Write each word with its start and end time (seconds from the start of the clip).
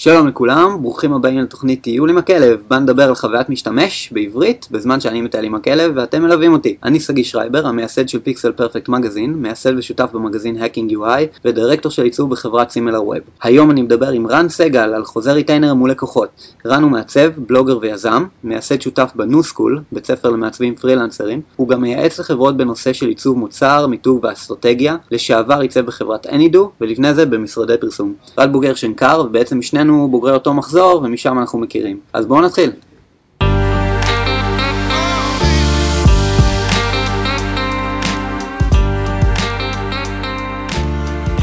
שלום 0.00 0.28
לכולם, 0.28 0.82
ברוכים 0.82 1.12
הבאים 1.12 1.38
לתוכנית 1.38 1.82
טיול 1.82 2.10
עם 2.10 2.18
הכלב, 2.18 2.62
בה 2.68 2.78
נדבר 2.78 3.02
על 3.02 3.14
חוויית 3.14 3.48
משתמש 3.48 4.12
בעברית, 4.12 4.68
בזמן 4.70 5.00
שאני 5.00 5.20
מטייל 5.20 5.44
עם 5.44 5.54
הכלב 5.54 5.92
ואתם 5.96 6.22
מלווים 6.22 6.52
אותי. 6.52 6.76
אני 6.84 7.00
שגיא 7.00 7.24
שרייבר, 7.24 7.66
המייסד 7.66 8.08
של 8.08 8.18
Pixel 8.18 8.52
Perfect 8.52 8.88
Magazine, 8.88 9.34
מייסד 9.34 9.78
ושותף 9.78 10.08
במגזין 10.12 10.62
Hacking 10.62 10.92
UI, 10.92 11.40
ודירקטור 11.44 11.92
של 11.92 12.02
עיצוב 12.02 12.30
בחברת 12.30 12.70
SimilarWeb. 12.70 13.18
היום 13.42 13.70
אני 13.70 13.82
מדבר 13.82 14.08
עם 14.08 14.26
רן 14.26 14.48
סגל 14.48 14.94
על 14.94 15.04
חוזר 15.04 15.32
retainer 15.32 15.74
מול 15.74 15.90
לקוחות. 15.90 16.28
רן 16.66 16.82
הוא 16.82 16.90
מעצב, 16.90 17.30
בלוגר 17.36 17.78
ויזם, 17.82 18.24
מייסד 18.44 18.80
שותף 18.82 19.12
ב 19.14 19.21
New 19.21 19.42
School, 19.42 19.80
בית 19.92 20.06
ספר 20.06 20.30
למעצבים 20.30 20.74
פרילנסרים, 20.74 21.40
הוא 21.56 21.68
גם 21.68 21.82
מייעץ 21.82 22.20
לחברות 22.20 22.56
בנושא 22.56 22.92
של 22.92 23.06
עיצוב 23.06 23.38
מוצר, 23.38 23.86
מיתוג 23.86 24.24
ואסטרטגיה, 24.24 24.96
לשעבר 25.10 25.60
עיצב 25.60 25.80
בחברת 25.80 26.26
Anydo, 26.26 26.58
ולפני 26.80 27.14
זה 27.14 27.26
במשרדי 27.26 27.74
פרסום. 27.80 28.14
רן 28.38 28.52
בוגר 28.52 28.74
שנקר, 28.74 29.22
ובעצם 29.26 29.58
משנינו 29.58 29.87
שנינו 29.88 30.08
בוגרי 30.08 30.32
אותו 30.32 30.54
מחזור 30.54 31.02
ומשם 31.04 31.38
אנחנו 31.38 31.58
מכירים. 31.58 32.00
אז 32.12 32.26
בואו 32.26 32.46
נתחיל. 32.46 32.70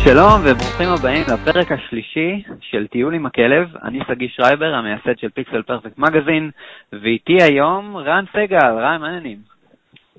שלום 0.04 0.41
וברוכים 0.44 0.90
הבאים 0.90 1.21
לפרק 1.21 1.71
השלישי 1.71 2.44
של 2.62 2.88
טיול 2.88 3.13
עם 3.16 3.26
הכלב. 3.26 3.68
אני 3.84 3.99
שגיא 4.08 4.27
שרייבר, 4.35 4.73
המייסד 4.73 5.20
של 5.20 5.30
Pixel 5.30 5.62
Perfect 5.62 5.98
Magazine, 5.98 6.52
ואיתי 6.93 7.43
היום 7.43 7.98
רן 7.98 8.26
סגל. 8.34 8.57
רן, 8.57 9.02
מה 9.02 9.07
העניינים? 9.07 9.38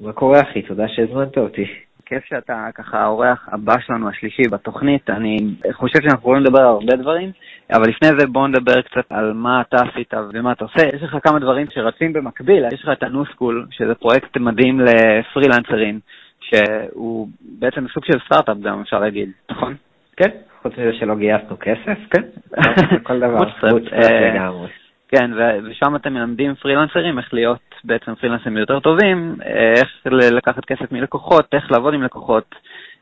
מה 0.00 0.12
קורה 0.12 0.40
אחי? 0.40 0.62
תודה 0.62 0.88
שהזמנת 0.88 1.38
אותי. 1.38 1.85
כיף 2.06 2.24
שאתה 2.24 2.66
ככה 2.74 3.00
האורח 3.00 3.48
הבא 3.52 3.74
שלנו, 3.86 4.08
השלישי 4.08 4.42
בתוכנית. 4.50 5.10
אני 5.10 5.36
חושב 5.72 5.98
שאנחנו 6.02 6.18
יכולים 6.18 6.42
לדבר 6.42 6.60
על 6.60 6.66
הרבה 6.66 6.96
דברים, 6.96 7.30
אבל 7.72 7.88
לפני 7.88 8.08
זה 8.18 8.26
בואו 8.26 8.46
נדבר 8.46 8.82
קצת 8.82 9.04
על 9.10 9.32
מה 9.32 9.60
אתה 9.60 9.76
עשית 9.76 10.14
ומה 10.34 10.52
אתה 10.52 10.64
עושה. 10.64 10.86
יש 10.96 11.02
לך 11.02 11.16
כמה 11.24 11.38
דברים 11.38 11.66
שרצים 11.70 12.12
במקביל, 12.12 12.64
יש 12.72 12.82
לך 12.82 12.90
את 12.92 13.02
ה 13.02 13.08
New 13.08 13.26
School, 13.26 13.66
שזה 13.70 13.94
פרויקט 13.94 14.36
מדהים 14.36 14.80
לפרילנסרים, 14.80 16.00
שהוא 16.40 17.28
בעצם 17.40 17.86
סוג 17.94 18.04
של 18.04 18.18
סטארט-אפ 18.26 18.56
גם, 18.58 18.80
אפשר 18.80 18.98
להגיד, 18.98 19.30
נכון? 19.50 19.74
כן, 20.16 20.30
חוץ 20.62 20.72
מזה 20.72 20.92
שלא 20.92 21.14
גייסנו 21.14 21.56
כסף, 21.60 21.98
כן, 22.10 22.22
כל 23.06 23.18
דבר, 23.20 23.50
חוץ 23.50 23.82
אה, 23.92 24.30
לגמרי. 24.30 24.68
כן, 25.08 25.30
ושם 25.64 25.96
אתם 25.96 26.14
מלמדים 26.14 26.54
פרילנסרים 26.54 27.18
איך 27.18 27.34
להיות 27.34 27.74
בעצם 27.84 28.14
פרילנסרים 28.14 28.56
יותר 28.56 28.80
טובים, 28.80 29.36
איך 29.76 29.88
לקחת 30.06 30.64
כסף 30.64 30.92
מלקוחות, 30.92 31.46
איך 31.52 31.70
לעבוד 31.70 31.94
עם 31.94 32.02
לקוחות, 32.02 32.54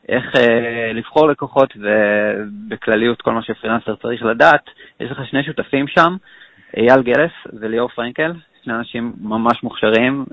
איך 0.09 0.25
אה, 0.37 0.93
לבחור 0.93 1.29
לקוחות, 1.29 1.75
ובכלליות 1.77 3.23
כל 3.23 3.33
מה 3.33 3.43
שפרילנסר 3.43 3.97
צריך 3.97 4.23
לדעת. 4.23 4.71
יש 5.01 5.11
לך 5.11 5.27
שני 5.27 5.45
שותפים 5.45 5.89
שם, 5.89 6.17
אייל 6.77 7.03
גלס 7.03 7.33
וליאור 7.61 7.89
פרנקל, 7.89 8.33
שני 8.65 8.75
אנשים 8.75 9.13
ממש 9.21 9.63
מוכשרים, 9.63 10.25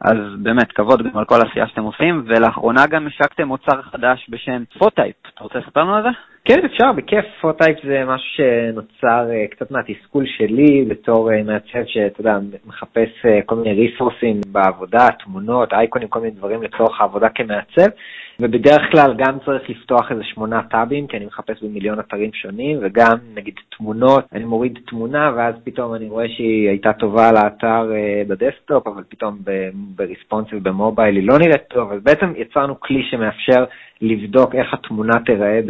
אז 0.00 0.16
באמת, 0.42 0.72
כבוד 0.72 1.02
גם 1.02 1.18
על 1.18 1.24
כל 1.24 1.40
העשייה 1.40 1.66
שאתם 1.68 1.82
עושים, 1.82 2.24
ולאחרונה 2.26 2.86
גם 2.86 3.06
השקתם 3.06 3.48
מוצר 3.48 3.82
חדש 3.82 4.26
בשם 4.28 4.64
פוטייפ. 4.78 5.16
אתה 5.34 5.44
רוצה 5.44 5.58
לספר 5.58 5.80
לנו 5.80 5.94
על 5.94 6.02
זה? 6.02 6.08
כן, 6.44 6.64
אפשר, 6.64 6.92
בכיף. 6.92 7.24
פוטייפ 7.40 7.78
זה 7.84 8.04
משהו 8.06 8.28
שנוצר 8.36 9.28
אה, 9.30 9.50
קצת 9.50 9.70
מהתסכול 9.70 10.24
שלי 10.26 10.84
בתור 10.88 11.30
אה, 11.30 11.46
מעצב 11.46 11.86
שאתה 11.86 12.20
יודע, 12.20 12.38
מחפש 12.66 13.08
אה, 13.22 13.28
כל 13.46 13.56
מיני 13.56 13.72
ריסורסים 13.74 14.40
בעבודה, 14.52 15.06
תמונות, 15.24 15.72
אייקונים, 15.72 16.08
כל 16.08 16.20
מיני 16.20 16.30
דברים 16.30 16.62
לצורך 16.62 17.00
העבודה 17.00 17.28
כמעצב. 17.28 17.90
ובדרך 18.40 18.82
כלל 18.92 19.14
גם 19.18 19.38
צריך 19.44 19.70
לפתוח 19.70 20.10
איזה 20.10 20.24
שמונה 20.24 20.62
טאבים, 20.70 21.06
כי 21.06 21.16
אני 21.16 21.26
מחפש 21.26 21.62
במיליון 21.62 22.00
אתרים 22.00 22.30
שונים, 22.32 22.78
וגם 22.82 23.16
נגיד 23.34 23.54
תמונות, 23.76 24.24
אני 24.32 24.44
מוריד 24.44 24.78
תמונה, 24.86 25.32
ואז 25.36 25.54
פתאום 25.64 25.94
אני 25.94 26.08
רואה 26.08 26.28
שהיא 26.28 26.68
הייתה 26.68 26.92
טובה 26.92 27.30
אה, 27.30 27.64
ב 28.28 28.34
desktop, 28.34 28.86
אבל 28.86 29.02
פתאום 29.08 29.38
ב 29.74 29.83
responsive 29.83 30.68
ב 30.68 30.75
mobile 30.75 31.16
היא 31.16 31.28
לא 31.28 31.38
נראית 31.38 31.62
טוב, 31.68 31.92
אז 31.92 32.02
בעצם 32.02 32.32
יצרנו 32.36 32.80
כלי 32.80 33.02
שמאפשר 33.10 33.64
לבדוק 34.00 34.54
איך 34.54 34.74
התמונה 34.74 35.20
תיראה 35.26 35.60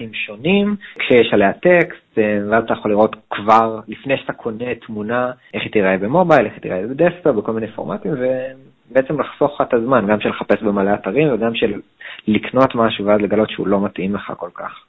בפורמטים 0.00 0.14
שונים, 0.14 0.76
כשיש 0.98 1.32
עליה 1.32 1.52
טקסט, 1.52 2.18
אה, 2.18 2.38
ואז 2.50 2.64
אתה 2.64 2.72
יכול 2.72 2.90
לראות 2.90 3.16
כבר, 3.30 3.80
לפני 3.88 4.16
שאתה 4.16 4.32
קונה 4.32 4.74
תמונה, 4.86 5.30
איך 5.54 5.62
היא 5.62 5.72
תיראה 5.72 5.98
ב 5.98 6.04
mobile, 6.04 6.44
איך 6.44 6.52
היא 6.52 6.62
תיראה 6.62 6.82
ב 6.86 6.92
desktop, 6.92 7.36
בכל 7.36 7.52
מיני 7.52 7.68
פורמטים, 7.68 8.12
ובעצם 8.12 9.20
לחסוך 9.20 9.60
לך 9.60 9.68
את 9.68 9.74
הזמן, 9.74 10.06
גם 10.06 10.20
של 10.20 10.28
לחפש 10.28 10.62
במלא 10.62 10.94
אתרים 10.94 11.34
וגם 11.34 11.54
של 11.54 11.80
לקנות 12.28 12.74
משהו 12.74 13.04
ואז 13.04 13.20
לגלות 13.20 13.50
שהוא 13.50 13.66
לא 13.66 13.80
מתאים 13.84 14.14
לך 14.14 14.32
כל 14.36 14.50
כך. 14.54 14.84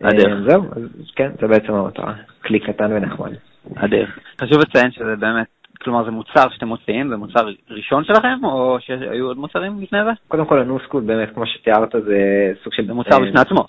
הדרך. 0.00 0.26
אה, 0.26 0.50
זהו, 0.50 0.64
אז 0.64 1.10
כן, 1.16 1.30
זה 1.40 1.46
בעצם 1.46 1.72
המטרה, 1.72 2.14
כלי 2.44 2.60
קטן 2.60 2.92
ונחמד. 2.92 3.32
הדרך. 3.76 4.18
חשוב 4.40 4.58
לציין 4.60 4.90
שזה 4.90 5.16
באמת 5.16 5.46
כלומר 5.82 6.04
זה 6.04 6.10
מוצר 6.10 6.50
שאתם 6.50 6.68
מוציאים, 6.68 7.08
זה 7.08 7.16
מוצר 7.16 7.48
ראשון 7.70 8.04
שלכם, 8.04 8.44
או 8.44 8.76
שהיו 8.80 9.26
עוד 9.26 9.36
מוצרים 9.36 9.80
לפני 9.80 9.98
זה? 10.04 10.10
קודם 10.28 10.46
כל 10.46 10.60
ה 10.60 10.65
New 10.65 10.78
School 10.84 11.02
באמת, 11.02 11.34
כמו 11.34 11.46
שתיארת, 11.46 11.92
זה 11.92 12.52
סוג 12.64 12.72
של... 12.72 12.86
זה 12.86 12.92
מוצר 12.92 13.18
בפני 13.18 13.40
עצמו. 13.40 13.66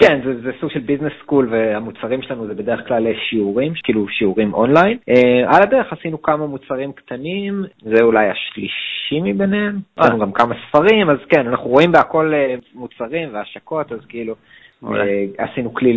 כן, 0.00 0.20
זה, 0.24 0.40
זה 0.40 0.50
סוג 0.60 0.70
של 0.70 0.80
business 0.80 1.12
school 1.22 1.48
והמוצרים 1.50 2.22
שלנו 2.22 2.46
זה 2.46 2.54
בדרך 2.54 2.88
כלל 2.88 3.06
שיעורים, 3.28 3.72
כאילו 3.82 4.08
שיעורים 4.08 4.54
אונליין. 4.54 4.98
אה, 5.10 5.14
על 5.46 5.62
הדרך 5.62 5.92
עשינו 5.92 6.22
כמה 6.22 6.46
מוצרים 6.46 6.92
קטנים, 6.92 7.64
זה 7.82 8.02
אולי 8.02 8.28
השלישי 8.28 9.20
מביניהם. 9.22 9.78
יש 10.00 10.06
לנו 10.06 10.18
גם 10.18 10.32
כמה 10.32 10.54
ספרים, 10.68 11.10
אז 11.10 11.18
כן, 11.28 11.46
אנחנו 11.46 11.70
רואים 11.70 11.92
בהכל 11.92 12.32
אה, 12.32 12.34
מוצרים 12.74 13.28
והשקות, 13.32 13.92
אז 13.92 14.00
כאילו 14.08 14.34
אה, 14.84 15.24
עשינו 15.38 15.74
כלי 15.74 15.96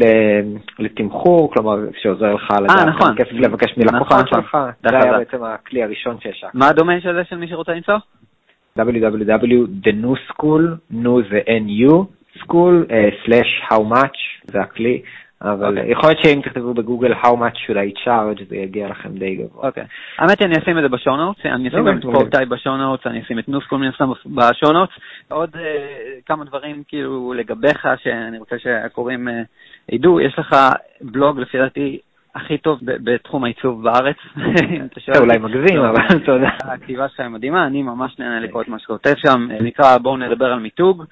לתמחור, 0.80 1.54
כלומר 1.54 1.78
שעוזר 2.02 2.34
לך 2.34 2.54
לדעת 2.62 2.88
נכון. 2.88 3.16
כסף 3.18 3.32
לבקש 3.32 3.78
מלקוחות 3.78 4.12
נכון, 4.12 4.42
שלך, 4.42 4.58
זה 4.82 4.98
היה 4.98 5.18
בעצם 5.18 5.44
הכלי 5.44 5.84
הראשון 5.84 6.18
שהשקנו. 6.20 6.50
מה 6.54 6.68
הדומיין 6.68 7.02
של 7.02 7.14
זה 7.14 7.24
של 7.24 7.38
מי 7.38 7.48
שרוצה 7.48 7.72
למצוא? 7.72 7.96
www.thenewschool, 8.80 10.62
new 10.92 11.22
זה 11.30 11.40
NU, 11.48 12.04
school, 12.38 12.86
slash 13.26 13.72
how 13.72 13.82
much, 13.94 14.52
זה 14.52 14.62
הכלי. 14.62 15.02
אבל 15.44 15.80
אוקיי. 15.80 15.86
אוקיי. 15.86 15.92
יכול 15.92 16.10
להיות 16.10 16.24
שאם 16.24 16.42
תכתבו 16.42 16.74
בגוגל 16.74 17.14
how 17.14 17.36
much 17.36 17.56
should 17.56 17.76
I 17.76 18.04
charge 18.06 18.50
זה 18.50 18.56
יגיע 18.56 18.88
לכם 18.88 19.10
די 19.10 19.36
גבוה. 19.36 19.68
אוקיי. 19.68 19.84
האמת 20.20 20.40
היא 20.40 20.48
אני 20.48 20.56
אשים 20.58 20.78
את 20.78 20.84
זה 20.84 20.90
ב 20.90 20.96
show 20.96 21.18
notes, 21.18 21.46
אני 21.46 21.70
אשים 21.70 21.86
גם 21.86 21.98
את 21.98 22.02
פורטאי 22.02 22.46
ב 22.46 22.52
show 22.52 22.78
notes, 22.78 23.08
אני 23.08 23.22
אשים 23.22 23.40
את 23.40 23.50
New 23.50 23.60
School 23.60 23.80
מן 23.80 23.88
הסתם 23.88 24.12
ב 24.26 24.35
show 24.35 24.72
notes. 24.72 24.94
עוד 25.30 25.50
uh, 25.56 25.60
כמה 26.26 26.46
דברים 26.46 26.84
כאילו 26.88 27.34
לגביך 27.34 27.88
שאני 28.04 28.38
רוצה 28.38 28.56
שהקוראים 28.60 29.28
uh, 29.28 29.32
ידעו, 29.96 30.22
יש 30.22 30.40
לך 30.40 30.56
בלוג 31.02 31.40
לפי 31.40 31.58
דעתי 31.58 32.00
הכי 32.36 32.58
טוב 32.58 32.80
בתחום 32.84 33.44
העיצוב 33.44 33.84
בארץ. 33.84 34.18
אולי 35.20 35.38
מגזים, 35.38 35.78
לא, 35.78 35.90
אבל 35.90 36.20
תודה. 36.26 36.50
הכתיבה 36.74 37.10
שלך 37.10 37.20
היא 37.20 37.28
מדהימה, 37.28 37.66
אני 37.66 37.84
ממש 37.84 38.20
נהנה 38.20 38.40
לקרוא 38.40 38.62
את 38.62 38.68
מה 38.68 38.80
שכותב 38.80 39.14
שם, 39.18 39.48
נקרא 39.62 39.98
בואו 39.98 40.18
נדבר 40.18 40.46
על 40.46 40.60
מיתוג. 40.60 41.04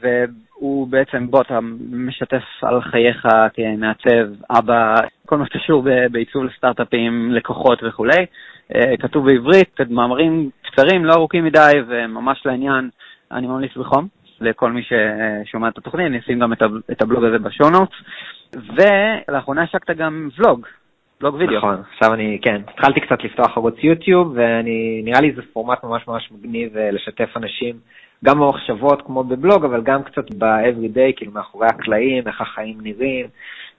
והוא 0.00 0.88
בעצם, 0.88 1.26
בוא, 1.30 1.40
אתה 1.40 1.58
משתף 1.90 2.42
על 2.62 2.82
חייך 2.82 3.28
כמעצב, 3.54 4.28
אבא, 4.50 4.96
כל 5.26 5.38
מה 5.38 5.46
שקשור 5.46 5.84
בעיצוב 6.10 6.44
לסטארט-אפים, 6.44 7.32
לקוחות 7.32 7.82
וכולי. 7.82 8.26
אה, 8.74 8.96
כתוב 8.96 9.26
בעברית, 9.26 9.80
מאמרים 9.90 10.50
קצרים, 10.62 11.04
לא 11.04 11.12
ארוכים 11.12 11.44
מדי 11.44 11.72
וממש 11.88 12.46
לעניין, 12.46 12.88
אני 13.32 13.46
ממליץ 13.46 13.76
בחום 13.76 14.08
לכל 14.40 14.72
מי 14.72 14.82
ששומע 14.82 15.68
את 15.68 15.78
התוכנית, 15.78 16.06
אני 16.06 16.18
אשים 16.18 16.38
גם 16.38 16.52
את 16.92 17.02
הבלוג 17.02 17.24
הזה 17.24 17.38
בשונוטס. 17.38 17.94
ולאחרונה 18.54 19.62
השקת 19.62 19.90
גם 19.90 20.28
ולוג, 20.38 20.66
ולוג 21.20 21.34
וידאו. 21.34 21.56
נכון, 21.56 21.82
עכשיו 21.92 22.14
אני, 22.14 22.38
כן, 22.42 22.60
התחלתי 22.68 23.00
קצת 23.00 23.24
לפתוח 23.24 23.56
ערוץ 23.56 23.74
יוטיוב, 23.82 24.32
ואני, 24.34 25.02
נראה 25.04 25.20
לי 25.20 25.32
זה 25.32 25.42
פורמט 25.52 25.84
ממש 25.84 26.08
ממש 26.08 26.32
מגניב 26.32 26.76
אה, 26.76 26.90
לשתף 26.90 27.36
אנשים. 27.36 27.76
גם 28.24 28.40
במחשבות 28.40 29.02
כמו 29.02 29.24
בבלוג, 29.24 29.64
אבל 29.64 29.82
גם 29.82 30.02
קצת 30.02 30.34
ב-everyday, 30.38 31.16
כאילו 31.16 31.32
מאחורי 31.32 31.66
הקלעים, 31.66 32.26
איך 32.26 32.40
החיים 32.40 32.78
נראים, 32.82 33.26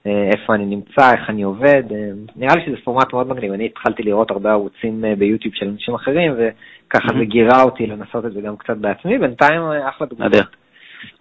אה, 0.06 0.28
איפה 0.34 0.54
אני 0.54 0.66
נמצא, 0.66 1.12
איך 1.12 1.30
אני 1.30 1.42
עובד. 1.42 1.82
אה, 1.90 2.10
נראה 2.36 2.54
לי 2.54 2.66
שזה 2.66 2.76
פורמט 2.84 3.12
מאוד 3.12 3.28
מגניב. 3.28 3.52
אני 3.52 3.66
התחלתי 3.66 4.02
לראות 4.02 4.30
הרבה 4.30 4.50
ערוצים 4.50 5.04
ביוטיוב 5.18 5.54
של 5.54 5.68
אנשים 5.68 5.94
אחרים, 5.94 6.32
וככה 6.32 7.08
זה 7.18 7.24
גירה 7.24 7.62
אותי 7.62 7.86
לנסות 7.86 8.24
את 8.24 8.32
זה 8.32 8.40
גם 8.40 8.56
קצת 8.56 8.76
בעצמי. 8.76 9.18
בינתיים 9.18 9.62
אחלה 9.88 10.06
דוגמא. 10.06 10.26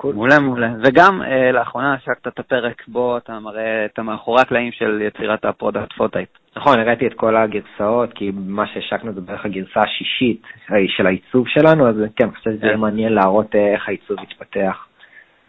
מעולה, 0.03 0.39
מעולה. 0.39 0.69
וגם 0.83 1.21
לאחרונה 1.53 1.93
השקת 1.93 2.27
את 2.27 2.39
הפרק 2.39 2.83
בו 2.87 3.17
אתה 3.17 3.39
מראה 3.39 3.85
את 3.85 3.99
המאחורי 3.99 4.41
הקלעים 4.41 4.71
של 4.71 5.01
יצירת 5.01 5.45
ה 5.45 5.51
Product 5.51 5.93
Hunt 5.93 6.09
טייפ. 6.09 6.29
נכון, 6.57 6.79
הראיתי 6.79 7.07
את 7.07 7.13
כל 7.13 7.35
הגרסאות, 7.35 8.13
כי 8.13 8.31
מה 8.35 8.67
שהשקנו 8.67 9.13
זה 9.13 9.21
בערך 9.21 9.45
הגרסה 9.45 9.81
השישית 9.81 10.41
של 10.87 11.07
העיצוב 11.07 11.47
שלנו, 11.47 11.89
אז 11.89 11.95
כן, 12.15 12.31
חושב 12.31 12.51
שזה 12.51 12.65
יהיה 12.65 12.75
כן. 12.75 12.81
מעניין 12.81 13.13
להראות 13.13 13.55
אה, 13.55 13.73
איך 13.73 13.87
העיצוב 13.87 14.17
יתפתח. 14.23 14.87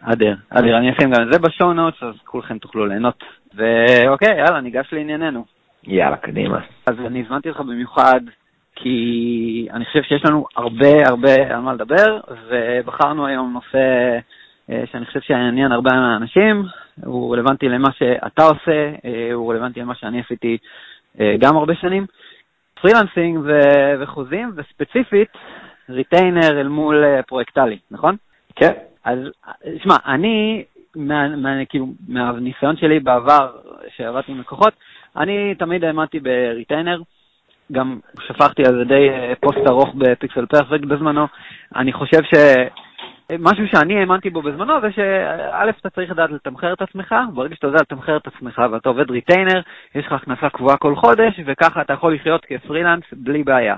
אדר, 0.01 0.35
אדר, 0.49 0.77
אני 0.77 0.91
אשים 0.91 1.11
גם 1.11 1.23
את 1.23 1.33
זה 1.33 1.39
ב 1.39 1.46
show 1.46 1.73
notes, 1.73 2.03
אז 2.03 2.15
כולכם 2.25 2.57
תוכלו 2.57 2.85
ליהנות. 2.85 3.23
ואוקיי, 3.55 4.37
יאללה, 4.37 4.61
ניגש 4.61 4.93
לענייננו. 4.93 5.45
יאללה, 5.87 6.17
קדימה. 6.17 6.59
אז 6.85 6.95
אני 7.05 7.23
הזמנתי 7.25 7.49
אותך 7.49 7.59
במיוחד, 7.59 8.21
כי 8.83 9.67
אני 9.73 9.85
חושב 9.85 10.03
שיש 10.03 10.25
לנו 10.25 10.45
הרבה 10.55 11.07
הרבה 11.07 11.33
על 11.49 11.59
מה 11.59 11.73
לדבר, 11.73 12.19
ובחרנו 12.47 13.25
היום 13.25 13.53
נושא 13.53 14.17
אה, 14.69 14.83
שאני 14.91 15.05
חושב 15.05 15.19
שיעניין 15.19 15.71
הרבה 15.71 15.91
מהאנשים, 15.93 16.63
הוא 17.05 17.33
רלוונטי 17.33 17.69
למה 17.69 17.91
שאתה 17.91 18.43
עושה, 18.43 18.91
הוא 19.33 19.53
רלוונטי 19.53 19.79
למה 19.79 19.95
שאני 19.95 20.19
עשיתי 20.19 20.57
גם 21.39 21.57
הרבה 21.57 21.75
שנים. 21.75 22.05
freelancing 22.81 23.39
ו- 23.43 24.01
וחוזים, 24.01 24.51
וספציפית 24.55 25.29
retainer 25.89 26.61
אל 26.61 26.67
מול 26.67 27.03
פרויקטלי, 27.27 27.77
נכון? 27.91 28.15
כן. 28.55 28.73
אז 29.03 29.19
שמע, 29.83 29.95
אני, 30.05 30.63
מה, 30.95 31.35
מה, 31.35 31.65
כאילו, 31.69 31.87
מהניסיון 32.07 32.77
שלי 32.77 32.99
בעבר, 32.99 33.51
שעבדתי 33.95 34.31
עם 34.31 34.39
לקוחות, 34.39 34.73
אני 35.17 35.55
תמיד 35.55 35.83
האמנתי 35.83 36.19
ב 36.19 36.27
retainer, 36.27 37.01
גם 37.71 37.99
שפכתי 38.19 38.63
על 38.67 38.77
זה 38.77 38.83
די 38.83 39.09
אה, 39.09 39.33
פוסט 39.41 39.67
ארוך 39.67 39.93
ב 39.95 40.03
Pixel 40.03 40.45
Perfect 40.45 40.85
בזמנו. 40.85 41.27
אני 41.75 41.93
חושב 41.93 42.19
שמשהו 42.23 43.67
שאני 43.67 43.99
האמנתי 43.99 44.29
בו 44.29 44.41
בזמנו 44.41 44.81
זה 44.81 44.91
שא', 44.91 45.69
אתה 45.69 45.89
צריך 45.89 46.11
לדעת 46.11 46.31
לתמחר 46.31 46.73
את 46.73 46.81
עצמך, 46.81 47.15
ברגע 47.33 47.55
שאתה 47.55 47.67
יודע 47.67 47.79
לתמחר 47.81 48.17
את 48.17 48.27
עצמך 48.27 48.61
ואתה 48.71 48.89
עובד 48.89 49.11
retainer, 49.11 49.61
יש 49.95 50.05
לך 50.05 50.11
הכנסה 50.11 50.49
קבועה 50.49 50.77
כל 50.77 50.95
חודש, 50.95 51.39
וככה 51.45 51.81
אתה 51.81 51.93
יכול 51.93 52.13
לחיות 52.13 52.45
כפרילנס 52.45 53.03
בלי 53.13 53.43
בעיה. 53.43 53.75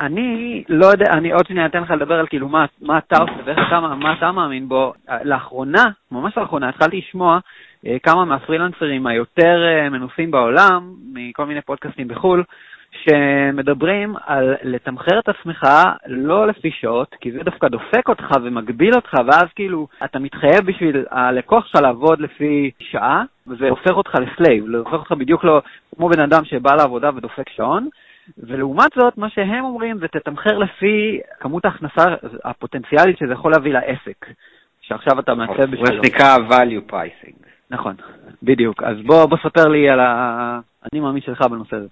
אני 0.00 0.62
לא 0.68 0.86
יודע, 0.86 1.10
אני 1.12 1.32
עוד 1.32 1.46
שנייה 1.46 1.66
אתן 1.66 1.82
לך 1.82 1.90
לדבר 1.90 2.18
על 2.18 2.26
כאילו 2.26 2.48
מה, 2.48 2.64
מה 2.80 2.98
אתה 2.98 3.16
עושה 3.16 3.32
ואיך 3.44 3.58
אתה, 3.68 3.80
מה 3.80 4.12
אתה 4.12 4.32
מאמין 4.32 4.68
בו. 4.68 4.92
לאחרונה, 5.24 5.84
ממש 6.12 6.38
לאחרונה, 6.38 6.68
התחלתי 6.68 6.96
לשמוע 6.96 7.38
אה, 7.86 7.96
כמה 8.02 8.24
מהפרילנסרים 8.24 9.06
היותר 9.06 9.62
אה, 9.64 9.90
מנוסים 9.90 10.30
בעולם, 10.30 10.92
מכל 11.12 11.46
מיני 11.46 11.60
פודקאסטים 11.60 12.08
בחו"ל, 12.08 12.44
שמדברים 13.04 14.14
על 14.26 14.54
לתמחר 14.62 15.18
את 15.18 15.28
עצמך 15.28 15.66
לא 16.06 16.46
לפי 16.46 16.70
שעות, 16.70 17.14
כי 17.20 17.32
זה 17.32 17.38
דווקא 17.42 17.68
דופק 17.68 18.08
אותך 18.08 18.30
ומגביל 18.42 18.94
אותך, 18.94 19.14
ואז 19.26 19.44
כאילו 19.54 19.88
אתה 20.04 20.18
מתחייב 20.18 20.60
בשביל 20.66 21.04
הלקוח 21.10 21.66
שלך 21.66 21.80
לעבוד 21.82 22.20
לפי 22.20 22.70
שעה, 22.78 23.22
וזה 23.46 23.68
הופך 23.68 23.90
אותך 23.90 24.14
ל 24.14 24.21
slave, 24.21 24.66
זה 24.70 24.76
הופך 24.76 24.92
אותך 24.92 25.12
בדיוק 25.12 25.44
לא 25.44 25.62
כמו 25.96 26.08
בן 26.08 26.20
אדם 26.20 26.44
שבא 26.44 26.74
לעבודה 26.74 27.10
ודופק 27.16 27.48
שעון. 27.48 27.88
ולעומת 28.38 28.90
זאת, 28.96 29.18
מה 29.18 29.30
שהם 29.30 29.64
אומרים 29.64 29.98
זה 29.98 30.08
תתמחר 30.08 30.58
לפי 30.58 31.20
כמות 31.40 31.64
ההכנסה 31.64 32.04
הפוטנציאלית 32.44 33.18
שזה 33.18 33.32
יכול 33.32 33.52
להביא 33.52 33.72
לעסק, 33.72 34.26
שעכשיו 34.80 35.20
אתה 35.20 35.34
מעצב 35.34 35.62
בשבילו. 35.62 35.86
זה 35.86 35.92
נקרא 36.04 36.36
value 36.36 36.92
pricing. 36.92 37.46
נכון, 37.70 37.94
בדיוק. 38.42 38.82
אז 38.82 38.96
בוא, 39.06 39.26
בוא 39.26 39.38
ספר 39.38 39.68
לי 39.68 39.88
על 39.88 40.00
האני 40.00 41.00
מאמין 41.00 41.22
שלך 41.22 41.42
בנושא 41.50 41.76
הזה. 41.76 41.88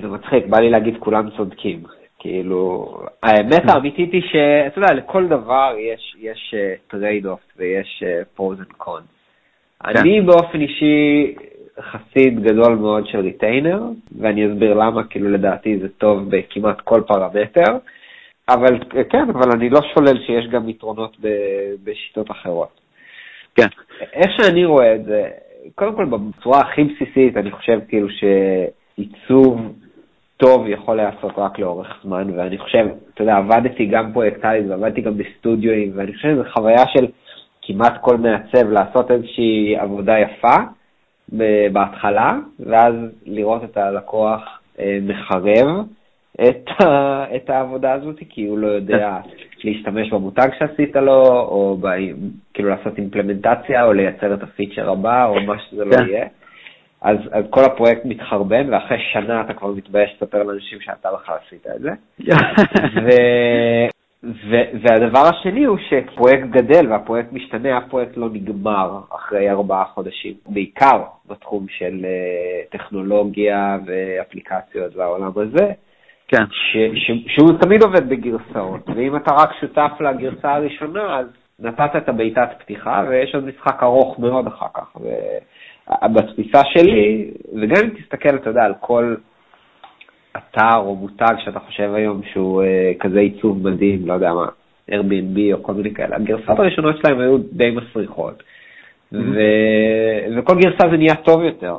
זה 0.00 0.08
מצחיק, 0.08 0.46
בא 0.46 0.58
לי 0.58 0.70
להגיד 0.70 0.96
כולם 0.98 1.30
צודקים. 1.36 1.82
כאילו, 2.18 2.92
האמת 3.22 3.62
האמיתית 3.68 4.12
היא 4.12 4.22
שאתה 4.22 4.78
יודע, 4.78 4.94
לכל 4.94 5.26
דבר 5.26 5.74
יש, 5.78 6.16
יש 6.20 6.54
trade 6.88 7.26
אה, 7.26 7.28
off 7.28 7.40
ויש 7.56 8.02
pros 8.34 8.58
and 8.58 8.72
cons. 8.76 9.04
אני 9.84 10.20
באופן 10.20 10.60
אישי 10.60 11.34
חסיד 11.80 12.42
גדול 12.42 12.74
מאוד 12.74 13.06
של 13.06 13.20
retainer, 13.20 13.82
ואני 14.18 14.52
אסביר 14.52 14.74
למה, 14.74 15.04
כאילו 15.04 15.30
לדעתי 15.30 15.78
זה 15.78 15.88
טוב 15.88 16.30
בכמעט 16.30 16.80
כל 16.80 17.02
פרמטר, 17.06 17.76
אבל 18.48 18.78
כן, 19.10 19.30
אבל 19.30 19.50
אני 19.54 19.70
לא 19.70 19.80
שולל 19.94 20.20
שיש 20.26 20.46
גם 20.46 20.68
יתרונות 20.68 21.16
ב, 21.20 21.28
בשיטות 21.84 22.30
אחרות. 22.30 22.80
כן. 23.54 23.66
איך 24.12 24.30
שאני 24.40 24.64
רואה 24.64 24.94
את 24.94 25.04
זה, 25.04 25.28
קודם 25.74 25.96
כל 25.96 26.04
בצורה 26.04 26.60
הכי 26.60 26.84
בסיסית, 26.84 27.36
אני 27.36 27.50
חושב 27.50 27.78
כאילו 27.88 28.08
שעיצוב 28.10 29.72
טוב 30.36 30.66
יכול 30.68 30.96
להיעשות 30.96 31.32
רק 31.36 31.58
לאורך 31.58 32.00
זמן, 32.04 32.30
ואני 32.36 32.58
חושב, 32.58 32.86
אתה 33.14 33.22
יודע, 33.22 33.36
עבדתי 33.36 33.86
גם 33.86 34.12
פרויקטלית 34.12 34.64
ועבדתי 34.68 35.00
גם 35.00 35.12
בסטודיואים, 35.18 35.92
ואני 35.94 36.14
חושב 36.14 36.28
שזו 36.28 36.42
חוויה 36.52 36.84
של 36.86 37.06
כמעט 37.62 37.94
כל 38.00 38.16
מעצב 38.16 38.70
לעשות 38.70 39.10
איזושהי 39.10 39.76
עבודה 39.76 40.14
יפה 40.18 40.56
בהתחלה, 41.72 42.32
ואז 42.60 42.94
לראות 43.26 43.64
את 43.64 43.76
הלקוח 43.76 44.60
אה, 44.78 44.98
מחרב 45.02 45.86
את, 46.40 46.70
את 47.36 47.50
העבודה 47.50 47.92
הזאת, 47.92 48.16
כי 48.28 48.46
הוא 48.46 48.58
לא 48.58 48.66
יודע 48.66 49.18
להשתמש 49.64 50.10
במותג 50.10 50.48
שעשית 50.58 50.96
לו, 50.96 51.26
או 51.26 51.78
ב, 51.80 51.86
כאילו 52.54 52.68
לעשות 52.68 52.98
אימפלמנטציה, 52.98 53.84
או 53.84 53.92
לייצר 53.92 54.34
את 54.34 54.42
הפיצ'ר 54.42 54.90
הבא, 54.90 55.26
או 55.26 55.40
מה 55.40 55.58
שזה 55.58 55.84
לא 55.84 55.96
כן. 55.96 56.06
יהיה. 56.08 56.26
אז, 57.06 57.16
אז 57.32 57.44
כל 57.50 57.64
הפרויקט 57.64 58.04
מתחרבן, 58.04 58.72
ואחרי 58.72 58.98
שנה 59.12 59.40
אתה 59.40 59.54
כבר 59.54 59.68
מתבייש 59.68 60.16
לספר 60.16 60.42
לאנשים 60.42 60.80
שאתה 60.80 61.08
בכלל 61.12 61.36
עשית 61.46 61.66
את 61.76 61.80
זה. 61.80 61.90
ו, 63.04 63.08
ו, 64.24 64.56
והדבר 64.82 65.18
השני 65.18 65.64
הוא 65.64 65.78
שפרויקט 65.78 66.46
גדל 66.50 66.92
והפרויקט 66.92 67.32
משתנה, 67.32 67.78
אף 67.78 67.82
פרויקט 67.90 68.16
לא 68.16 68.28
נגמר 68.32 68.98
אחרי 69.14 69.50
ארבעה 69.50 69.84
חודשים, 69.84 70.34
בעיקר 70.46 71.02
בתחום 71.26 71.66
של 71.68 72.06
uh, 72.06 72.78
טכנולוגיה 72.78 73.78
ואפליקציות 73.86 74.96
והעולם 74.96 75.32
הזה. 75.36 75.72
כן. 76.28 76.44
ש, 76.50 76.76
ש, 76.94 77.10
שהוא 77.26 77.52
תמיד 77.60 77.82
עובד 77.82 78.08
בגרסאות, 78.08 78.88
ואם 78.96 79.16
אתה 79.16 79.34
רק 79.34 79.50
שותף 79.60 79.92
לגרסה 80.00 80.54
הראשונה, 80.54 81.18
אז 81.18 81.26
נתת 81.58 81.96
את 81.96 82.08
הבעיטת 82.08 82.48
פתיחה, 82.58 83.04
ויש 83.08 83.34
עוד 83.34 83.44
משחק 83.44 83.82
ארוך 83.82 84.18
מאוד 84.18 84.46
אחר 84.46 84.66
כך. 84.74 84.96
ובתפיסה 86.04 86.60
שלי, 86.64 87.30
וגם 87.62 87.82
אם 87.84 87.90
תסתכל, 87.90 88.36
אתה 88.36 88.50
יודע, 88.50 88.64
על 88.64 88.74
כל 88.80 89.14
אתר 90.36 90.76
או 90.76 90.96
מותג 90.96 91.34
שאתה 91.38 91.60
חושב 91.60 91.94
היום 91.94 92.20
שהוא 92.32 92.62
uh, 92.62 92.98
כזה 93.00 93.20
עיצוב 93.20 93.68
מדהים, 93.68 94.06
לא 94.06 94.12
יודע 94.12 94.32
מה, 94.32 94.46
Airbnb 94.90 95.38
או 95.52 95.62
כל 95.62 95.74
מיני 95.74 95.94
כאלה, 95.94 96.16
הגרסאות 96.16 96.58
הראשונות 96.58 96.96
שלהם 96.96 97.20
היו 97.20 97.38
די 97.38 97.70
מסריחות. 97.70 98.38
Mm-hmm. 98.38 99.16
ו... 99.16 99.40
וכל 100.38 100.54
גרסה 100.54 100.88
זה 100.90 100.96
נהיה 100.96 101.14
טוב 101.14 101.42
יותר. 101.42 101.76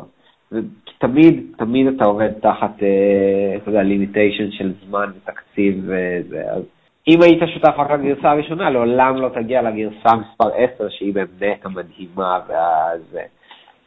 תמיד, 1.00 1.44
תמיד 1.58 1.88
אתה 1.88 2.06
עובד 2.06 2.32
תחת, 2.42 2.80
uh, 2.80 3.62
אתה 3.62 3.70
יודע, 3.70 3.84
לימיטיישן 3.84 4.52
של 4.52 4.74
זמן 4.88 5.12
ותקציב 5.18 5.84
וזה. 5.84 6.52
אז 6.52 6.64
אם 7.08 7.22
היית 7.22 7.40
שותף 7.54 7.74
רק 7.78 7.92
לגרסה 7.92 8.32
הראשונה, 8.32 8.70
לעולם 8.70 9.16
לא 9.16 9.30
תגיע 9.30 9.62
לגרסה 9.62 10.10
מספר 10.16 10.50
10, 10.56 10.90
שהיא 10.90 11.14
באמת 11.14 11.66
המדהימה 11.66 12.40
והזה. 12.48 13.22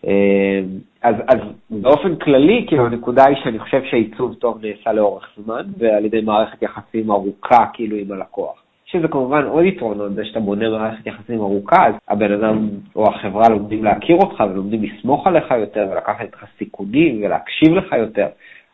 אה, 0.07 0.61
אז, 1.03 1.15
אז 1.29 1.39
באופן 1.71 2.17
כללי, 2.17 2.65
כאילו, 2.69 2.87
הנקודה 2.87 3.25
היא 3.27 3.37
שאני 3.45 3.59
חושב 3.59 3.83
שעיצוב 3.91 4.35
טוב 4.35 4.59
נעשה 4.63 4.93
לאורך 4.93 5.29
זמן, 5.37 5.63
ועל 5.79 6.05
ידי 6.05 6.21
מערכת 6.21 6.63
יחסים 6.63 7.11
ארוכה, 7.11 7.67
כאילו, 7.73 7.97
עם 7.97 8.13
הלקוח. 8.13 8.63
שזה 8.93 9.09
כמובן 9.09 9.45
עוד 9.45 9.65
יתרונות, 9.65 10.15
זה 10.15 10.25
שאתה 10.25 10.41
בונה 10.41 10.71
מערכת 10.71 11.07
יחסים 11.07 11.41
ארוכה, 11.41 11.87
אז 11.87 11.95
הבן 12.09 12.33
אדם 12.33 12.69
או 12.97 13.09
החברה 13.09 13.49
לומדים 13.49 13.85
להכיר 13.85 14.17
אותך 14.17 14.41
ולומדים 14.41 14.83
לסמוך 14.83 15.27
עליך 15.27 15.51
יותר 15.51 15.89
ולקחת 15.91 16.21
איתך 16.21 16.45
סיכונים 16.59 17.23
ולהקשיב 17.23 17.75
לך 17.75 17.93
יותר, 17.93 18.27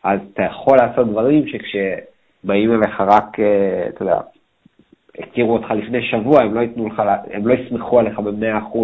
אז 0.05 0.21
אתה 0.33 0.43
יכול 0.43 0.77
לעשות 0.77 1.09
דברים 1.09 1.45
שכשבאים 1.47 2.75
אליך 2.75 3.01
רק, 3.01 3.41
אה, 3.41 3.89
אתה 3.89 4.03
יודע, 4.03 4.19
הכירו 5.19 5.53
אותך 5.53 5.71
לפני 5.71 6.03
שבוע, 6.03 6.43
הם 6.43 6.55
לא 6.55 6.61
לך, 6.87 7.03
הם 7.31 7.47
לא 7.47 7.55
יסמכו 7.55 7.99
עליך 7.99 8.19
ב-100% 8.19 8.79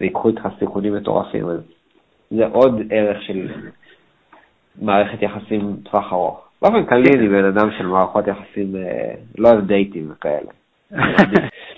ויקחו 0.00 0.28
איתך 0.28 0.48
סיכונים 0.58 0.94
מטורפים. 0.94 1.48
אז 1.48 1.60
זה 2.30 2.46
עוד 2.46 2.82
ערך 2.90 3.22
של 3.22 3.48
מערכת 4.82 5.22
יחסים 5.22 5.76
טווח 5.82 6.12
ארוך. 6.12 6.48
באופן 6.62 6.86
כללי 6.86 7.10
אני 7.18 7.28
בן 7.28 7.44
אדם 7.44 7.70
של 7.78 7.86
מערכות 7.86 8.26
יחסים, 8.26 8.76
אה, 8.76 9.14
לא 9.38 9.48
אוהב 9.48 9.66
דייטים 9.66 10.10
וכאלה. 10.10 10.50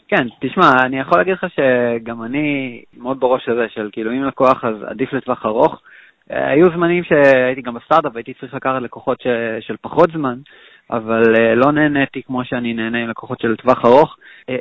כן, 0.08 0.26
תשמע, 0.40 0.70
אני 0.84 1.00
יכול 1.00 1.18
להגיד 1.18 1.32
לך 1.32 1.46
שגם 1.50 2.22
אני 2.22 2.82
מאוד 2.96 3.20
בראש 3.20 3.48
הזה 3.48 3.66
של 3.68 3.88
כאילו 3.92 4.12
אם 4.12 4.24
לקוח 4.24 4.64
אז 4.64 4.82
עדיף 4.82 5.12
לטווח 5.12 5.46
ארוך. 5.46 5.82
אה, 6.32 6.50
היו 6.50 6.66
זמנים 6.66 7.04
שהייתי 7.04 7.62
גם 7.62 7.74
בסטארט-אפ 7.74 8.12
והייתי 8.14 8.34
צריך 8.34 8.54
לקחת 8.54 8.82
לקוחות 8.82 9.20
ש... 9.20 9.26
של 9.60 9.76
פחות 9.80 10.10
זמן, 10.12 10.38
אבל 10.90 11.22
uh, 11.22 11.54
לא 11.54 11.72
נהניתי 11.72 12.22
כמו 12.22 12.44
שאני 12.44 12.74
נהנה 12.74 12.98
עם 12.98 13.08
לקוחות 13.08 13.40
של 13.40 13.56
טווח 13.56 13.84
ארוך. 13.84 14.16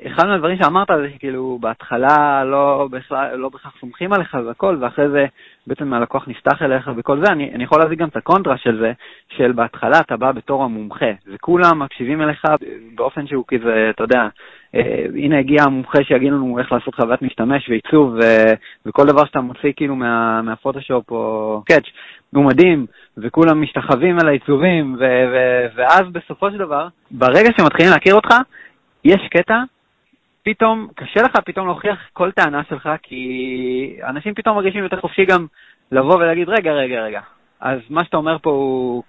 אחד 0.08 0.28
מהדברים 0.28 0.58
שאמרת 0.64 0.88
זה 0.88 1.10
שכאילו 1.16 1.58
בהתחלה 1.62 2.44
לא 2.44 2.88
בכלל 2.92 3.36
לא 3.36 3.50
בהכרח 3.50 3.74
סומכים 3.80 4.14
עליך 4.14 4.38
והכל, 4.46 4.78
ואחרי 4.82 5.10
זה 5.10 5.26
בעצם 5.68 5.94
הלקוח 5.94 6.28
נפתח 6.28 6.62
אליך 6.62 6.92
וכל 6.96 7.26
זה, 7.26 7.32
אני, 7.32 7.52
אני 7.54 7.64
יכול 7.64 7.80
להביא 7.80 7.98
גם 7.98 8.08
את 8.08 8.16
הקונטרה 8.16 8.58
של 8.58 8.80
זה, 8.80 8.92
של 9.38 9.52
בהתחלה 9.52 10.00
אתה 10.00 10.18
בא 10.18 10.32
בתור 10.32 10.64
המומחה, 10.64 11.12
וכולם 11.34 11.80
מקשיבים 11.80 12.22
אליך 12.22 12.46
באופן 12.96 13.28
שהוא 13.28 13.44
כזה, 13.48 13.90
אתה 13.90 14.04
יודע, 14.04 14.28
uh, 14.28 14.80
הנה 15.16 15.40
הגיע 15.40 15.64
המומחה 15.64 16.04
שיגיד 16.04 16.32
לנו 16.34 16.60
איך 16.60 16.72
לעשות 16.72 16.96
חוויית 16.96 17.22
משתמש 17.22 17.70
ועיצוב, 17.70 18.14
ו, 18.14 18.20
וכל 18.86 19.06
דבר 19.06 19.26
שאתה 19.26 19.42
מוציא 19.42 19.74
כאילו 19.76 19.96
מה, 19.96 20.42
מהפוטושופ 20.42 21.12
או 21.12 21.62
קאץ', 21.66 21.86
הוא 22.36 22.46
מדהים, 22.46 22.86
וכולם 23.18 23.62
משתחווים 23.62 24.20
על 24.20 24.28
העיצובים, 24.28 24.96
ו- 25.00 25.26
ו- 25.34 25.66
ואז 25.76 26.02
בסופו 26.12 26.52
של 26.52 26.58
דבר, 26.58 26.88
ברגע 27.12 27.50
שמתחילים 27.58 27.92
להכיר 27.92 28.16
אותך, 28.16 28.36
יש 29.06 29.28
קטע, 29.32 29.64
פתאום, 30.50 30.88
קשה 30.96 31.22
לך 31.22 31.36
פתאום 31.46 31.68
להוכיח 31.68 32.00
כל 32.14 32.32
טענה 32.32 32.62
שלך, 32.70 32.90
כי 33.04 34.00
אנשים 34.04 34.34
פתאום 34.34 34.56
מרגישים 34.56 34.84
יותר 34.84 35.02
חופשי 35.02 35.26
גם 35.26 35.46
לבוא 35.92 36.16
ולהגיד, 36.16 36.50
רגע, 36.50 36.72
רגע, 36.72 37.02
רגע, 37.02 37.22
אז 37.62 37.80
מה 37.90 38.04
שאתה 38.04 38.18
אומר 38.18 38.38
פה 38.42 38.50
הוא 38.50 39.04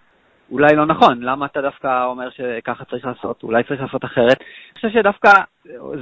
אולי 0.51 0.77
לא 0.77 0.87
נכון, 0.87 1.23
למה 1.23 1.47
אתה 1.47 1.63
דווקא 1.63 2.05
אומר 2.05 2.31
שככה 2.31 2.85
צריך 2.85 3.07
לעשות, 3.07 3.43
אולי 3.43 3.63
צריך 3.63 3.81
לעשות 3.81 4.05
אחרת? 4.05 4.37
אני 4.41 4.75
חושב 4.75 4.89
שדווקא 4.91 5.31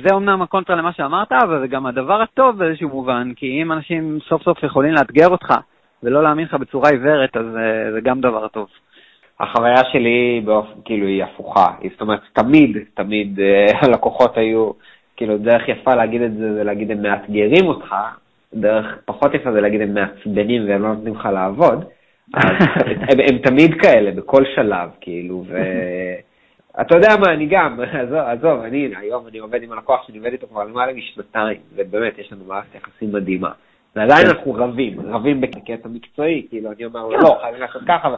זה 0.02 0.14
אומנם 0.14 0.42
הקונטרה 0.42 0.76
למה 0.76 0.92
שאמרת, 0.92 1.32
אבל 1.32 1.60
זה 1.60 1.66
גם 1.66 1.86
הדבר 1.86 2.22
הטוב 2.22 2.58
באיזשהו 2.58 2.88
מובן, 2.88 3.32
כי 3.36 3.62
אם 3.62 3.72
אנשים 3.72 4.18
סוף 4.28 4.42
סוף 4.42 4.62
יכולים 4.62 4.92
לאתגר 4.92 5.28
אותך 5.28 5.54
ולא 6.02 6.22
להאמין 6.22 6.44
לך 6.44 6.54
בצורה 6.54 6.90
עיוורת, 6.90 7.36
אז 7.36 7.46
uh, 7.46 7.92
זה 7.92 8.00
גם 8.00 8.20
דבר 8.20 8.48
טוב. 8.48 8.68
החוויה 9.40 9.84
שלי 9.92 10.42
באופן, 10.44 10.80
כאילו, 10.84 11.06
היא 11.06 11.24
הפוכה. 11.24 11.66
זאת 11.92 12.00
אומרת, 12.00 12.20
תמיד, 12.32 12.78
תמיד 12.94 13.38
uh, 13.38 13.76
הלקוחות 13.82 14.36
היו, 14.36 14.70
כאילו, 15.16 15.38
דרך 15.38 15.68
יפה 15.68 15.94
להגיד 15.94 16.22
את 16.22 16.34
זה, 16.34 16.54
זה 16.54 16.64
להגיד 16.64 16.90
הם 16.90 17.02
מאתגרים 17.02 17.66
אותך, 17.66 17.94
דרך 18.54 18.98
פחות 19.04 19.34
יפה 19.34 19.52
זה 19.52 19.60
להגיד 19.60 19.80
הם 19.80 19.94
מעצבנים 19.94 20.68
והם 20.68 20.82
לא 20.82 20.88
נותנים 20.88 21.14
לך 21.14 21.26
לעבוד. 21.32 21.84
אז 22.34 22.42
הם, 23.08 23.20
הם 23.30 23.38
תמיד 23.38 23.80
כאלה, 23.82 24.10
בכל 24.10 24.44
שלב, 24.54 24.90
כאילו, 25.00 25.44
ו... 25.48 25.56
אתה 26.80 26.96
יודע 26.96 27.08
מה, 27.20 27.32
אני 27.32 27.46
גם, 27.46 27.80
עזוב, 28.02 28.18
עזוב, 28.18 28.60
אני, 28.60 28.92
היום 28.96 29.26
אני 29.26 29.38
עובד 29.38 29.62
עם 29.62 29.72
הלקוח 29.72 30.06
שאני 30.06 30.18
עובד 30.18 30.32
איתו 30.32 30.46
כבר 30.46 30.64
למעלה 30.64 30.92
משנתיים, 30.92 31.60
ובאמת, 31.74 32.18
יש 32.18 32.32
לנו 32.32 32.44
מערכת 32.44 32.74
יחסים 32.74 33.12
מדהימה. 33.12 33.50
ועדיין 33.96 34.26
אנחנו 34.26 34.54
רבים, 34.54 35.00
רבים 35.00 35.40
בקטע 35.40 35.88
מקצועי, 35.88 36.46
כאילו, 36.50 36.72
אני 36.72 36.84
אומר 36.84 37.02
לו, 37.02 37.10
לא, 37.10 37.38
חייבים 37.42 37.60
לעשות 37.60 37.82
ככה, 37.88 38.14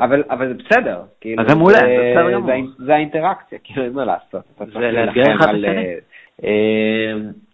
אבל, 0.00 0.22
אבל 0.30 0.48
זה 0.48 0.54
בסדר, 0.54 1.02
כאילו, 1.20 1.42
אז 1.42 1.48
זה 1.48 1.54
מעולה, 1.54 1.78
זה 1.78 2.12
בסדר 2.12 2.32
גמור. 2.32 2.50
זה 2.78 2.94
האינטרקציה, 2.94 3.58
כאילו, 3.64 3.84
אין 3.84 3.92
מה 3.92 4.04
לעשות. 4.04 4.42
זה 4.58 4.78
לאתגר 4.78 5.34
אחד. 5.34 5.54
אה, 5.64 5.94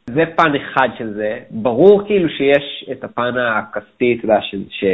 זה 0.06 0.24
פן 0.36 0.52
אחד 0.54 0.88
של 0.98 1.12
זה. 1.12 1.38
ברור 1.50 2.06
כאילו 2.06 2.28
שיש 2.28 2.88
את 2.92 3.04
הפן 3.04 3.32
הכספי, 3.36 4.16
אתה 4.18 4.24
יודע, 4.24 4.40
ש... 4.70 4.84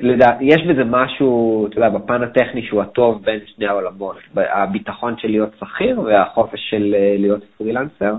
לדע, 0.00 0.26
יש 0.40 0.62
בזה 0.62 0.84
משהו, 0.84 1.66
אתה 1.66 1.78
יודע, 1.78 1.88
בפן 1.88 2.22
הטכני 2.22 2.62
שהוא 2.62 2.82
הטוב 2.82 3.24
בין 3.24 3.40
שני 3.46 3.66
העולמות, 3.66 4.16
הביטחון 4.36 5.14
של 5.18 5.28
להיות 5.28 5.50
שכיר 5.60 6.00
והחופש 6.00 6.60
של 6.70 6.94
אה, 6.94 7.16
להיות 7.18 7.44
פרילנסר. 7.58 8.14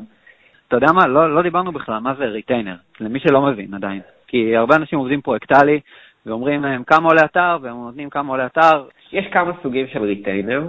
אתה 0.67 0.75
יודע 0.75 0.87
מה, 0.91 1.07
לא, 1.07 1.35
לא 1.35 1.41
דיברנו 1.41 1.71
בכלל, 1.71 1.99
מה 1.99 2.13
זה 2.17 2.25
retainer, 2.25 2.75
למי 2.99 3.19
שלא 3.19 3.41
מבין 3.41 3.73
עדיין. 3.73 4.01
כי 4.27 4.55
הרבה 4.55 4.75
אנשים 4.75 4.99
עובדים 4.99 5.21
פרויקטלי 5.21 5.79
ואומרים 6.25 6.63
להם 6.63 6.83
כמה 6.83 7.09
עולה 7.09 7.21
אתר, 7.25 7.57
והם 7.61 7.75
נותנים 7.75 8.09
כמה 8.09 8.29
עולה 8.29 8.45
אתר. 8.45 8.83
יש 9.11 9.25
כמה 9.31 9.51
סוגים 9.63 9.87
של 9.87 10.03
ריטיינר. 10.03 10.67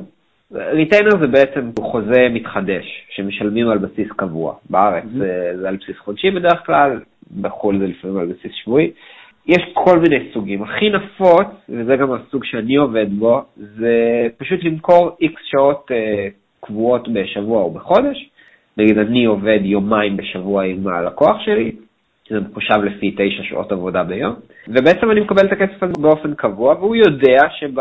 ריטיינר 0.53 1.11
זה 1.21 1.27
בעצם 1.27 1.71
חוזה 1.81 2.29
מתחדש, 2.31 3.07
שמשלמים 3.11 3.69
על 3.69 3.79
בסיס 3.79 4.09
קבוע. 4.17 4.55
בארץ 4.71 5.05
mm-hmm. 5.05 5.19
זה, 5.19 5.53
זה 5.61 5.69
על 5.69 5.77
בסיס 5.77 5.99
חודשי 5.99 6.31
בדרך 6.31 6.67
כלל, 6.67 7.01
בחו"ל 7.41 7.79
זה 7.79 7.87
לפעמים 7.87 8.17
על 8.17 8.27
בסיס 8.27 8.53
שבועי. 8.55 8.91
יש 9.47 9.63
כל 9.75 9.99
מיני 9.99 10.31
סוגים. 10.35 10.63
הכי 10.63 10.91
נפוץ, 10.91 11.47
וזה 11.69 11.97
גם 11.97 12.13
הסוג 12.13 12.45
שאני 12.45 12.77
עובד 12.77 13.07
בו, 13.11 13.43
זה 13.57 14.27
פשוט 14.39 14.65
למכור 14.65 15.17
איקס 15.21 15.43
שעות 15.45 15.91
אה, 15.91 16.33
קבועות 16.67 17.09
בשבוע 17.09 17.63
או 17.63 17.71
בחודש. 17.71 18.31
נגיד 18.77 18.99
אני 18.99 19.25
עובד 19.25 19.59
יומיים 19.63 20.17
בשבוע 20.17 20.65
עם 20.65 20.89
הלקוח 20.89 21.37
שלי, 21.45 21.73
זה 22.31 22.41
מחושב 22.41 22.75
לפי 22.85 23.11
תשע 23.11 23.43
שעות 23.43 23.73
עבודה 23.73 24.05
ביום, 24.05 24.35
ובעצם 24.69 25.11
אני 25.11 25.21
מקבל 25.21 25.47
את 25.47 25.53
הכסף 25.53 25.83
באופן 25.99 26.35
קבוע, 26.35 26.75
והוא 26.75 26.97
יודע 26.97 27.39
שב... 27.59 27.81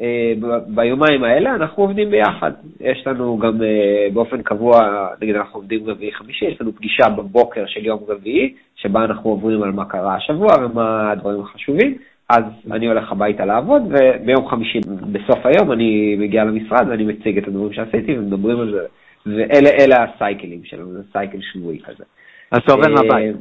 אה, 0.00 0.32
ביומיים 0.66 1.24
האלה 1.24 1.54
אנחנו 1.54 1.82
עובדים 1.82 2.10
ביחד. 2.10 2.52
יש 2.80 3.06
לנו 3.06 3.38
גם 3.38 3.62
אה, 3.62 4.08
באופן 4.12 4.42
קבוע, 4.42 5.06
נגיד 5.20 5.36
אנחנו 5.36 5.58
עובדים 5.58 5.90
רביעי 5.90 6.12
חמישי, 6.12 6.44
יש 6.44 6.60
לנו 6.60 6.72
פגישה 6.72 7.08
בבוקר 7.08 7.64
של 7.66 7.84
יום 7.84 8.00
רביעי, 8.08 8.54
שבה 8.76 9.04
אנחנו 9.04 9.30
עוברים 9.30 9.62
על 9.62 9.72
מה 9.72 9.84
קרה 9.84 10.14
השבוע 10.14 10.48
ומה 10.64 11.10
הדברים 11.10 11.40
החשובים, 11.40 11.98
אז 12.28 12.44
אני 12.70 12.86
הולך 12.86 13.12
הביתה 13.12 13.44
לעבוד, 13.44 13.82
וביום 13.90 14.48
חמישי 14.48 14.80
בסוף 15.12 15.46
היום 15.46 15.72
אני 15.72 16.16
מגיע 16.18 16.44
למשרד 16.44 16.88
ואני 16.88 17.04
מציג 17.04 17.38
את 17.38 17.48
הדברים 17.48 17.72
שעשיתי 17.72 18.18
ומדברים 18.18 18.60
על 18.60 18.72
זה, 18.72 18.86
ואלה 19.26 20.04
הסייקלים 20.04 20.64
שלנו, 20.64 20.92
זה 20.92 21.02
סייקל 21.12 21.38
שבועי 21.40 21.78
כזה. 21.80 22.04
אז 22.50 22.60
אתה 22.64 22.72
עובד 22.72 22.88
מהבית. 22.88 23.36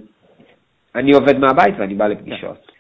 אני 0.96 1.14
עובד 1.14 1.40
מהבית 1.40 1.76
ואני 1.78 1.94
בא 1.94 2.08
לפגישות. 2.08 2.75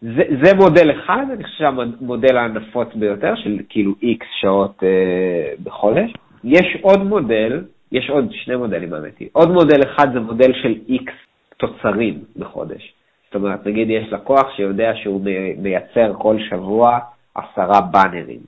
זה, 0.00 0.22
זה 0.44 0.54
מודל 0.56 0.90
אחד, 0.90 1.26
אני 1.32 1.44
חושב 1.44 1.56
שהמודל 1.58 2.36
הנפוץ 2.36 2.88
ביותר, 2.94 3.34
של 3.36 3.58
כאילו 3.68 3.94
איקס 4.02 4.26
שעות 4.40 4.82
אה, 4.82 5.52
בחודש. 5.64 6.12
יש 6.44 6.76
עוד 6.82 7.02
מודל, 7.02 7.64
יש 7.92 8.10
עוד 8.10 8.28
שני 8.32 8.56
מודלים 8.56 8.94
האמת. 8.94 9.22
עוד 9.32 9.50
מודל 9.50 9.80
אחד 9.82 10.12
זה 10.12 10.20
מודל 10.20 10.52
של 10.62 10.74
איקס 10.88 11.14
תוצרים 11.56 12.18
בחודש. 12.36 12.92
זאת 13.26 13.34
אומרת, 13.34 13.66
נגיד 13.66 13.90
יש 13.90 14.12
לקוח 14.12 14.56
שיודע 14.56 14.92
שהוא 14.94 15.20
מייצר 15.58 16.12
כל 16.18 16.36
שבוע 16.50 16.98
עשרה 17.34 17.80
באנרים, 17.80 18.40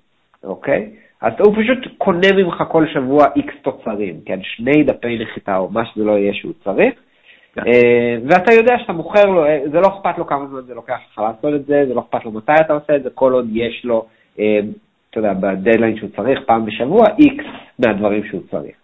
אוקיי? 0.45 0.91
אז 1.21 1.33
הוא 1.39 1.55
פשוט 1.63 1.79
קונה 1.99 2.29
ממך 2.37 2.63
כל 2.69 2.87
שבוע 2.95 3.25
איקס 3.37 3.55
תוצרים, 3.63 4.21
כן? 4.27 4.39
שני 4.43 4.83
דפי 4.85 5.19
נחיתה 5.19 5.57
או 5.57 5.71
מה 5.71 5.87
שזה 5.87 6.05
לא 6.05 6.13
יהיה 6.13 6.35
שהוא 6.35 6.53
צריך, 6.65 6.95
כן. 7.55 7.63
אה, 7.67 8.17
ואתה 8.29 8.53
יודע 8.53 8.79
שאתה 8.79 8.93
מוכר 8.93 9.25
לו, 9.25 9.47
אה, 9.47 9.61
זה 9.73 9.81
לא 9.81 9.87
אכפת 9.87 10.19
לו 10.19 10.27
כמה 10.27 10.47
זמן 10.47 10.61
זה 10.61 10.75
לוקח 10.75 10.99
לך 11.13 11.19
לעשות 11.19 11.55
את 11.55 11.67
זה, 11.67 11.85
זה 11.89 11.95
לא 11.95 12.01
אכפת 12.01 12.25
לו 12.25 12.31
מתי 12.31 12.53
אתה 12.61 12.73
עושה 12.73 12.97
את 12.97 13.03
זה, 13.03 13.11
כל 13.11 13.33
עוד 13.33 13.47
יש 13.53 13.85
לו, 13.85 14.07
אה, 14.39 14.61
אתה 15.11 15.19
יודע, 15.19 15.33
בדדליין 15.33 15.97
שהוא 15.97 16.11
צריך, 16.17 16.41
פעם 16.47 16.65
בשבוע, 16.65 17.05
איקס 17.19 17.45
מהדברים 17.79 18.25
שהוא 18.29 18.41
צריך. 18.51 18.75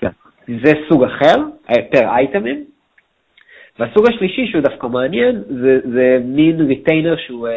כן. 0.00 0.10
זה 0.46 0.72
סוג 0.88 1.04
אחר, 1.04 1.34
per 1.66 2.08
אייטמים. 2.08 2.64
והסוג 3.78 4.08
השלישי, 4.08 4.46
שהוא 4.46 4.62
דווקא 4.62 4.86
מעניין, 4.86 5.42
זה, 5.48 5.80
זה 5.92 6.18
מין 6.24 6.60
retainer 6.60 7.16
שהוא 7.16 7.48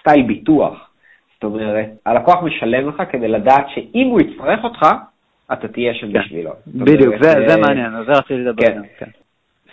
style 0.00 0.22
ביטוח. 0.22 0.90
זאת 1.34 1.44
אומרת, 1.44 1.86
הלקוח 2.06 2.42
משלם 2.42 2.88
לך 2.88 3.02
כדי 3.12 3.28
לדעת 3.28 3.66
שאם 3.74 4.06
הוא 4.10 4.20
יצטרך 4.20 4.64
אותך, 4.64 4.86
אתה 5.52 5.68
תהיה 5.68 5.94
שם 5.94 6.12
כן. 6.12 6.20
בשבילו. 6.20 6.50
בדיוק, 6.66 7.14
זה, 7.22 7.32
זה 7.48 7.56
מעניין, 7.60 7.90
זה 8.06 8.12
רציתי 8.12 8.34
לדבר. 8.34 8.82
כן. 8.98 9.10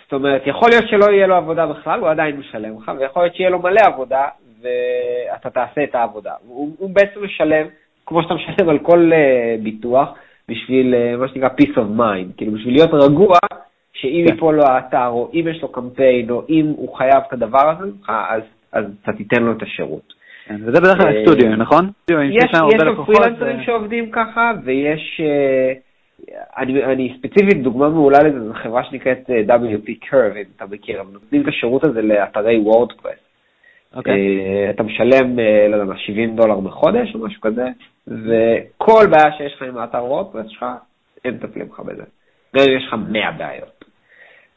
זאת 0.04 0.12
אומרת, 0.12 0.42
יכול 0.46 0.68
להיות 0.70 0.88
שלא 0.88 1.12
יהיה 1.12 1.26
לו 1.26 1.34
עבודה 1.34 1.66
בכלל, 1.66 2.00
הוא 2.00 2.08
עדיין 2.08 2.36
משלם 2.36 2.76
לך, 2.78 2.92
ויכול 2.98 3.22
להיות 3.22 3.34
שיהיה 3.34 3.50
לו 3.50 3.58
מלא 3.58 3.80
עבודה, 3.80 4.24
ואתה 4.62 5.50
תעשה 5.50 5.84
את 5.84 5.94
העבודה. 5.94 6.32
הוא, 6.46 6.74
הוא 6.78 6.90
בעצם 6.90 7.24
משלם, 7.24 7.66
כמו 8.06 8.22
שאתה 8.22 8.34
משלם 8.34 8.68
על 8.68 8.78
כל 8.78 9.10
אה, 9.12 9.62
ביטוח, 9.62 10.08
בשביל 10.48 10.94
uh, 10.94 11.20
מה 11.20 11.28
שנקרא 11.28 11.48
peace 11.48 11.76
of 11.76 11.98
mind, 11.98 12.36
כאילו 12.36 12.52
בשביל 12.52 12.74
להיות 12.74 12.90
רגוע, 12.92 13.38
שאם 13.92 14.24
כן. 14.26 14.34
ייפול 14.34 14.54
לו 14.54 14.62
האתר, 14.62 15.08
או 15.08 15.30
אם 15.34 15.44
יש 15.50 15.62
לו 15.62 15.68
קמפיין, 15.68 16.30
או 16.30 16.42
אם 16.48 16.66
הוא 16.76 16.96
חייב 16.96 17.22
את 17.28 17.32
הדבר 17.32 17.70
הזה 17.70 17.84
ממך, 17.84 18.12
אז, 18.28 18.42
אז 18.72 18.84
אתה 19.02 19.12
תיתן 19.12 19.42
לו 19.42 19.52
את 19.52 19.62
השירות. 19.62 20.24
כן, 20.46 20.56
וזה 20.60 20.80
בדרך 20.80 20.96
כלל 20.96 21.16
אה, 21.16 21.22
סטודיו, 21.22 21.56
נכון? 21.56 21.90
יש, 22.10 22.44
יש 22.74 22.82
לו 22.82 23.06
פרילנסרים 23.06 23.62
שעובדים 23.62 24.10
ככה, 24.10 24.52
ויש... 24.64 25.20
Uh, 25.20 25.93
אני, 26.56 26.84
אני 26.84 27.16
ספציפית, 27.18 27.62
דוגמה 27.62 27.88
מעולה 27.88 28.18
לזה, 28.22 28.48
זו 28.48 28.54
חברה 28.54 28.84
שנקראת 28.84 29.30
אה, 29.30 29.56
WP 29.56 30.04
Curve, 30.04 30.36
אם 30.36 30.44
אתה 30.56 30.64
מכיר, 30.66 31.00
הם 31.00 31.06
נותנים 31.12 31.42
את 31.42 31.48
השירות 31.48 31.84
הזה 31.84 32.02
לאתרי 32.02 32.58
וורדפרס. 32.58 33.18
Okay. 33.94 34.06
Uh, 34.06 34.70
אתה 34.70 34.82
משלם, 34.82 35.38
uh, 35.38 35.70
לא 35.70 35.76
יודע 35.76 35.94
70 35.96 36.36
דולר 36.36 36.60
בחודש 36.60 37.14
או 37.14 37.18
משהו 37.18 37.40
כזה, 37.40 37.66
וכל 38.08 39.06
בעיה 39.10 39.32
שיש 39.36 39.54
לך 39.54 39.62
עם 39.62 39.78
האתר 39.78 40.04
וורדפרס 40.04 40.46
שלך, 40.48 40.64
הם 41.24 41.34
מטפלים 41.34 41.66
לך 41.72 41.80
בזה. 41.80 42.02
גם 42.56 42.62
אם 42.68 42.76
יש 42.76 42.84
לך 42.86 42.94
100 43.08 43.32
בעיות. 43.32 43.84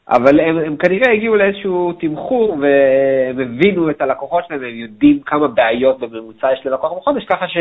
אבל 0.08 0.40
הם, 0.40 0.58
הם 0.58 0.76
כנראה 0.76 1.12
הגיעו 1.12 1.36
לאיזשהו 1.36 1.92
תמחור 1.92 2.56
והם 2.60 3.40
הבינו 3.40 3.90
את 3.90 4.00
הלקוחות 4.00 4.44
שלהם, 4.48 4.64
הם 4.64 4.74
יודעים 4.74 5.20
כמה 5.20 5.48
בעיות 5.48 6.00
בממוצע 6.00 6.52
יש 6.52 6.66
ללקוח 6.66 6.92
בחודש, 6.92 7.24
ככה 7.24 7.48
ש... 7.48 7.56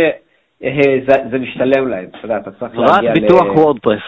אה, 0.64 1.00
זה, 1.08 1.14
זה 1.32 1.40
משתלם 1.40 1.88
להם, 1.88 2.06
אתה 2.06 2.18
יודע, 2.24 2.38
אתה 2.38 2.52
צריך 2.52 2.78
להגיע 2.78 3.02
ל... 3.02 3.08
רק 3.08 3.22
ביטוח 3.22 3.58
וורדפרס. 3.58 4.02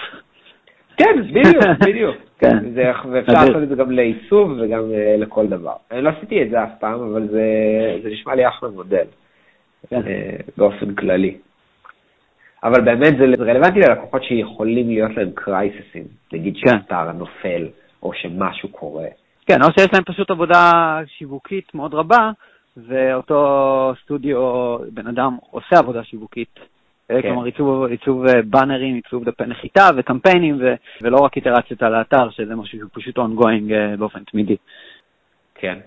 כן, 0.97 1.21
בדיוק, 1.33 1.63
בדיוק. 1.87 2.15
כן. 2.39 2.57
ואפשר 2.73 3.33
לעשות 3.33 3.63
את 3.63 3.69
זה 3.69 3.75
גם 3.75 3.91
לעיצוב 3.91 4.51
וגם 4.59 4.91
אה, 4.93 5.15
לכל 5.17 5.47
דבר. 5.47 5.73
אני 5.91 6.01
לא 6.01 6.09
עשיתי 6.09 6.43
את 6.43 6.49
זה 6.49 6.63
אף 6.63 6.69
פעם, 6.79 6.99
אבל 7.01 7.27
זה, 7.27 8.09
נשמע 8.11 8.35
לי 8.35 8.47
אחלה 8.47 8.69
מודל, 8.69 9.05
כן. 9.89 10.01
אה, 10.07 10.35
באופן 10.57 10.95
כללי. 10.95 11.37
אבל 12.63 12.81
באמת 12.81 13.17
זה, 13.17 13.25
זה 13.37 13.43
רלוונטי 13.43 13.79
ללקוחות 13.79 14.23
שיכולים 14.23 14.87
להיות 14.87 15.11
להם 15.17 15.29
קרייססים, 15.35 16.03
נגיד 16.33 16.53
כן. 16.63 16.71
שאתר 16.71 17.11
נופל, 17.11 17.67
או 18.03 18.13
שמשהו 18.13 18.69
קורה. 18.69 19.07
כן, 19.45 19.61
או 19.63 19.67
שיש 19.77 19.87
להם 19.93 20.03
פשוט 20.03 20.31
עבודה 20.31 20.71
שיווקית 21.05 21.75
מאוד 21.75 21.93
רבה, 21.93 22.31
ואותו 22.87 23.93
סטודיו, 24.03 24.77
בן 24.93 25.07
אדם 25.07 25.37
עושה 25.51 25.79
עבודה 25.79 26.03
שיווקית. 26.03 26.59
כן. 27.09 27.21
כלומר, 27.21 27.43
עיצוב, 27.43 27.83
עיצוב 27.85 28.25
אה, 28.25 28.41
באנרים, 28.43 28.95
עיצוב 28.95 29.23
דפי 29.23 29.43
נחיתה 29.43 29.89
וקמפיינים, 29.97 30.57
ו, 30.61 30.73
ולא 31.01 31.17
רק 31.17 31.35
איטרציות 31.35 31.83
על 31.83 31.95
האתר, 31.95 32.29
שזה 32.29 32.55
משהו 32.55 32.79
שהוא 32.79 32.89
פשוט 32.93 33.17
ongoing 33.17 33.69
uh, 33.69 33.99
באופן 33.99 34.23
תמידי. 34.23 34.55
כן. 35.55 35.79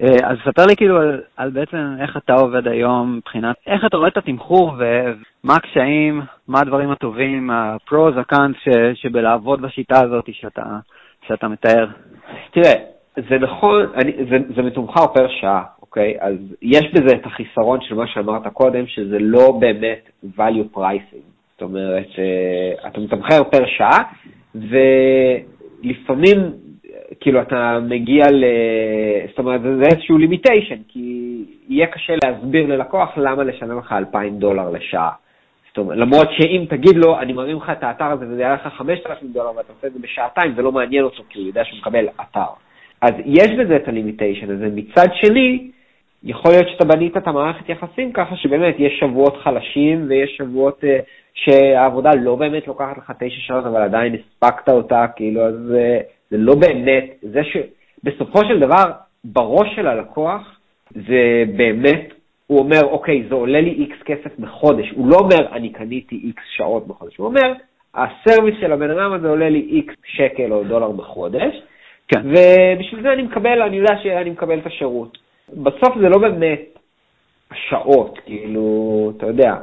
אז 0.00 0.36
ספר 0.44 0.66
לי 0.66 0.76
כאילו 0.76 1.00
על, 1.00 1.22
על 1.36 1.50
בעצם 1.50 1.96
איך 2.00 2.16
אתה 2.16 2.32
עובד 2.32 2.68
היום 2.68 3.16
מבחינת, 3.16 3.56
איך 3.66 3.84
אתה 3.84 3.96
רואה 3.96 4.08
את 4.08 4.16
התמחור 4.16 4.72
ומה 4.78 5.54
הקשיים, 5.54 6.22
מה 6.48 6.60
הדברים 6.60 6.90
הטובים, 6.90 7.50
הפרוז, 7.50 8.14
הקאנט 8.16 8.56
שבלעבוד 8.94 9.60
בשיטה 9.62 10.00
הזאת 10.00 10.24
שאתה, 10.32 10.62
שאתה 11.26 11.48
מתאר. 11.48 11.86
תראה, 12.50 12.72
זה 13.16 13.38
נכון, 13.38 13.86
אני, 13.94 14.12
זה, 14.30 14.36
זה 14.56 14.62
מתומחר 14.62 15.06
פר 15.06 15.28
שעה, 15.28 15.62
אוקיי? 15.98 16.16
אז 16.20 16.34
יש 16.62 16.92
בזה 16.92 17.16
את 17.16 17.26
החיסרון 17.26 17.80
של 17.80 17.94
מה 17.94 18.06
שאמרת 18.06 18.46
קודם, 18.46 18.86
שזה 18.86 19.18
לא 19.20 19.58
באמת 19.60 20.10
value 20.38 20.76
pricing. 20.76 21.24
זאת 21.52 21.62
אומרת, 21.62 22.08
אתה 22.86 23.00
מתמחר 23.00 23.44
פר 23.44 23.66
שעה, 23.66 24.02
ולפעמים, 25.84 26.36
כאילו, 27.20 27.42
אתה 27.42 27.78
מגיע 27.88 28.30
ל... 28.30 28.44
זאת 29.28 29.38
אומרת, 29.38 29.60
זה 29.60 29.82
איזשהו 29.92 30.18
לימיטיישן, 30.18 30.78
כי 30.88 31.44
יהיה 31.68 31.86
קשה 31.86 32.12
להסביר 32.24 32.66
ללקוח 32.66 33.18
למה 33.18 33.44
לשלם 33.44 33.78
לך 33.78 33.92
2,000 33.92 34.38
דולר 34.38 34.70
לשעה. 34.70 35.10
זאת 35.68 35.78
אומרת, 35.78 35.98
למרות 35.98 36.28
שאם 36.32 36.64
תגיד 36.68 36.96
לו, 36.96 37.18
אני 37.18 37.32
מרים 37.32 37.56
לך 37.56 37.70
את 37.70 37.82
האתר 37.82 38.04
הזה 38.04 38.26
וזה 38.28 38.42
יעלה 38.42 38.54
לך 38.54 38.72
5,000 38.74 39.28
דולר 39.32 39.56
ואתה 39.56 39.72
עושה 39.76 39.86
את 39.86 39.92
זה 39.92 39.98
בשעתיים, 39.98 40.52
זה 40.56 40.62
לא 40.62 40.72
מעניין 40.72 41.04
אותו, 41.04 41.22
כי 41.28 41.38
הוא 41.38 41.46
יודע 41.46 41.64
שהוא 41.64 41.78
מקבל 41.78 42.06
אתר. 42.20 42.50
אז 43.00 43.12
יש 43.24 43.48
בזה 43.58 43.76
את 43.76 43.88
הלימיטיישן 43.88 44.50
הזה. 44.50 44.68
מצד 44.74 45.06
שני, 45.14 45.70
יכול 46.24 46.50
להיות 46.50 46.68
שאתה 46.68 46.84
בנית 46.84 47.16
את 47.16 47.28
המערכת 47.28 47.68
יחסים 47.68 48.12
ככה 48.12 48.36
שבאמת 48.36 48.74
יש 48.78 48.98
שבועות 49.00 49.36
חלשים 49.36 50.06
ויש 50.08 50.36
שבועות 50.36 50.84
uh, 50.84 50.86
שהעבודה 51.34 52.10
לא 52.20 52.36
באמת 52.36 52.66
לוקחת 52.66 52.98
לך 52.98 53.12
תשע 53.18 53.40
שעות, 53.40 53.66
אבל 53.66 53.82
עדיין 53.82 54.14
הספקת 54.14 54.68
אותה, 54.68 55.06
כאילו, 55.16 55.40
אז 55.40 55.54
uh, 55.54 56.02
זה 56.30 56.36
לא 56.36 56.54
באמת, 56.54 57.04
זה 57.22 57.40
שבסופו 57.44 58.38
של 58.44 58.60
דבר, 58.60 58.84
בראש 59.24 59.68
של 59.76 59.86
הלקוח, 59.86 60.58
זה 60.90 61.44
באמת, 61.56 62.12
הוא 62.46 62.58
אומר, 62.58 62.80
אוקיי, 62.82 63.24
זה 63.28 63.34
עולה 63.34 63.60
לי 63.60 63.70
איקס 63.70 64.02
כסף 64.04 64.38
בחודש. 64.38 64.90
הוא 64.90 65.10
לא 65.10 65.16
אומר, 65.16 65.52
אני 65.52 65.72
קניתי 65.72 66.20
איקס 66.24 66.42
שעות 66.56 66.86
בחודש, 66.86 67.16
הוא 67.16 67.26
אומר, 67.26 67.52
הסרוויס 67.94 68.54
של 68.60 68.72
הבן 68.72 68.90
אדם 68.90 69.12
הזה 69.12 69.28
עולה 69.28 69.48
לי 69.48 69.66
איקס 69.70 69.94
שקל 70.04 70.52
או 70.52 70.64
דולר 70.64 70.90
בחודש, 70.90 71.62
כן. 72.08 72.20
ובשביל 72.24 73.02
זה 73.02 73.12
אני 73.12 73.22
מקבל, 73.22 73.62
אני 73.62 73.76
יודע 73.76 73.94
שאני 74.02 74.30
מקבל 74.30 74.58
את 74.58 74.66
השירות. 74.66 75.27
בסוף 75.52 75.98
זה 76.00 76.08
לא 76.08 76.18
באמת 76.18 76.78
השעות, 77.50 78.18
כאילו, 78.24 79.12
אתה 79.16 79.26
יודע, 79.26 79.54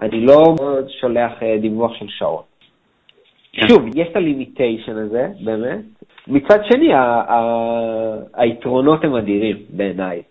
אני 0.00 0.26
לא 0.26 0.54
שולח 1.00 1.42
אה, 1.42 1.56
דיווח 1.60 1.94
של 1.94 2.06
שעות. 2.08 2.44
כן. 3.52 3.68
שוב, 3.68 3.86
יש 3.94 4.08
את 4.10 4.16
הלימיטיישן 4.16 4.96
הזה, 4.96 5.28
באמת. 5.44 5.80
מצד 6.28 6.58
שני, 6.64 6.88
היתרונות 8.34 9.04
הם 9.04 9.14
אדירים 9.14 9.56
בעיניי. 9.70 10.22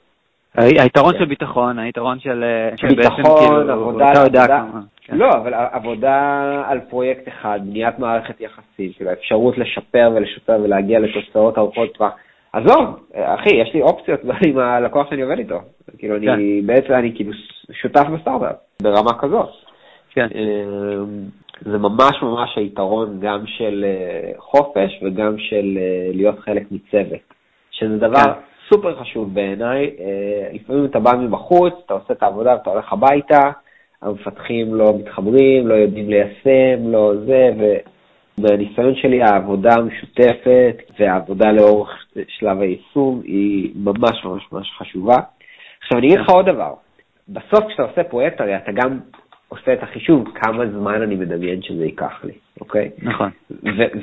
היתרון 0.56 1.14
של 1.20 1.26
ביטחון, 1.26 1.80
היתרון 1.80 2.20
של... 2.20 2.44
אה, 2.44 2.90
ביטחון, 2.90 3.24
כאילו, 3.24 3.72
עבודה, 3.72 4.12
עבודה, 4.12 4.66
כן. 5.02 5.18
לא, 5.18 5.30
אבל 5.30 5.54
עבודה 5.54 6.42
על 6.68 6.80
פרויקט 6.80 7.28
אחד, 7.28 7.60
בניית 7.64 8.00
מערכת 8.00 8.42
יחסים, 8.42 8.92
כאילו 8.96 9.10
האפשרות 9.10 9.58
לשפר 9.58 10.12
ולשפר 10.16 10.60
ולהגיע 10.64 11.00
לתוצאות 11.00 11.58
ארוכות 11.58 11.94
טווח. 11.94 12.12
עזוב, 12.54 13.00
אחי, 13.14 13.56
יש 13.56 13.74
לי 13.74 13.82
אופציות 13.82 14.20
עם 14.48 14.58
הלקוח 14.58 15.10
שאני 15.10 15.22
עובד 15.22 15.38
איתו. 15.38 15.60
כאילו, 15.98 16.16
אני 16.16 16.26
כן. 16.26 16.68
בעצם, 16.68 16.94
אני 16.94 17.16
כאילו 17.16 17.32
שותף 17.72 18.04
בסטארט-אפ, 18.14 18.56
ברמה 18.82 19.20
כזאת. 19.20 19.50
כן. 20.14 20.28
אמ, 20.36 21.24
זה 21.62 21.78
ממש 21.78 22.22
ממש 22.22 22.58
היתרון 22.58 23.20
גם 23.22 23.44
של 23.46 23.86
אה, 23.88 24.32
חופש 24.38 25.00
וגם 25.04 25.38
של 25.38 25.78
אה, 25.78 26.12
להיות 26.14 26.40
חלק 26.40 26.64
מצוות, 26.72 27.20
שזה 27.72 27.98
דבר 27.98 28.24
כן. 28.24 28.32
סופר 28.70 29.00
חשוב 29.02 29.34
בעיניי. 29.34 29.96
אה, 30.00 30.50
לפעמים 30.54 30.86
אתה 30.86 31.00
בא 31.00 31.12
מבחוץ, 31.20 31.74
אתה 31.86 31.94
עושה 31.94 32.14
את 32.14 32.24
העבודה 32.24 32.52
ואתה 32.52 32.70
הולך 32.70 32.94
הביתה, 32.94 33.52
המפתחים 34.02 34.76
לא 34.76 34.94
מתחברים, 35.00 35.68
לא 35.68 35.74
יודעים 35.74 36.10
ליישם, 36.10 36.92
לא 36.92 37.14
זה, 37.26 37.50
ומהניסיון 38.38 38.96
שלי 38.96 39.24
העבודה 39.24 39.70
המשותפת 39.74 40.76
והעבודה 41.00 41.52
לאורך 41.52 42.06
שלב 42.28 42.62
היישום 42.62 43.22
היא 43.24 43.72
ממש 43.76 44.26
ממש 44.26 44.44
ממש 44.52 44.72
חשובה. 44.78 45.16
עכשיו 45.84 46.00
אני 46.00 46.08
אגיד 46.08 46.20
לך 46.20 46.30
עוד 46.30 46.46
דבר, 46.46 46.74
בסוף 47.30 47.66
כשאתה 47.68 47.84
עושה 47.84 48.04
פרויקט 48.04 48.42
הרי 48.42 48.58
אתה 48.58 48.72
גם 48.72 49.00
עושה 49.48 49.74
את 49.74 49.84
החישוב 49.84 50.28
כמה 50.36 50.68
זמן 50.68 51.02
אני 51.02 51.16
מדמיין 51.16 51.62
שזה 51.62 51.86
ייקח 51.86 52.24
לי, 52.24 52.34
אוקיי? 52.62 52.90
נכון. 53.02 53.30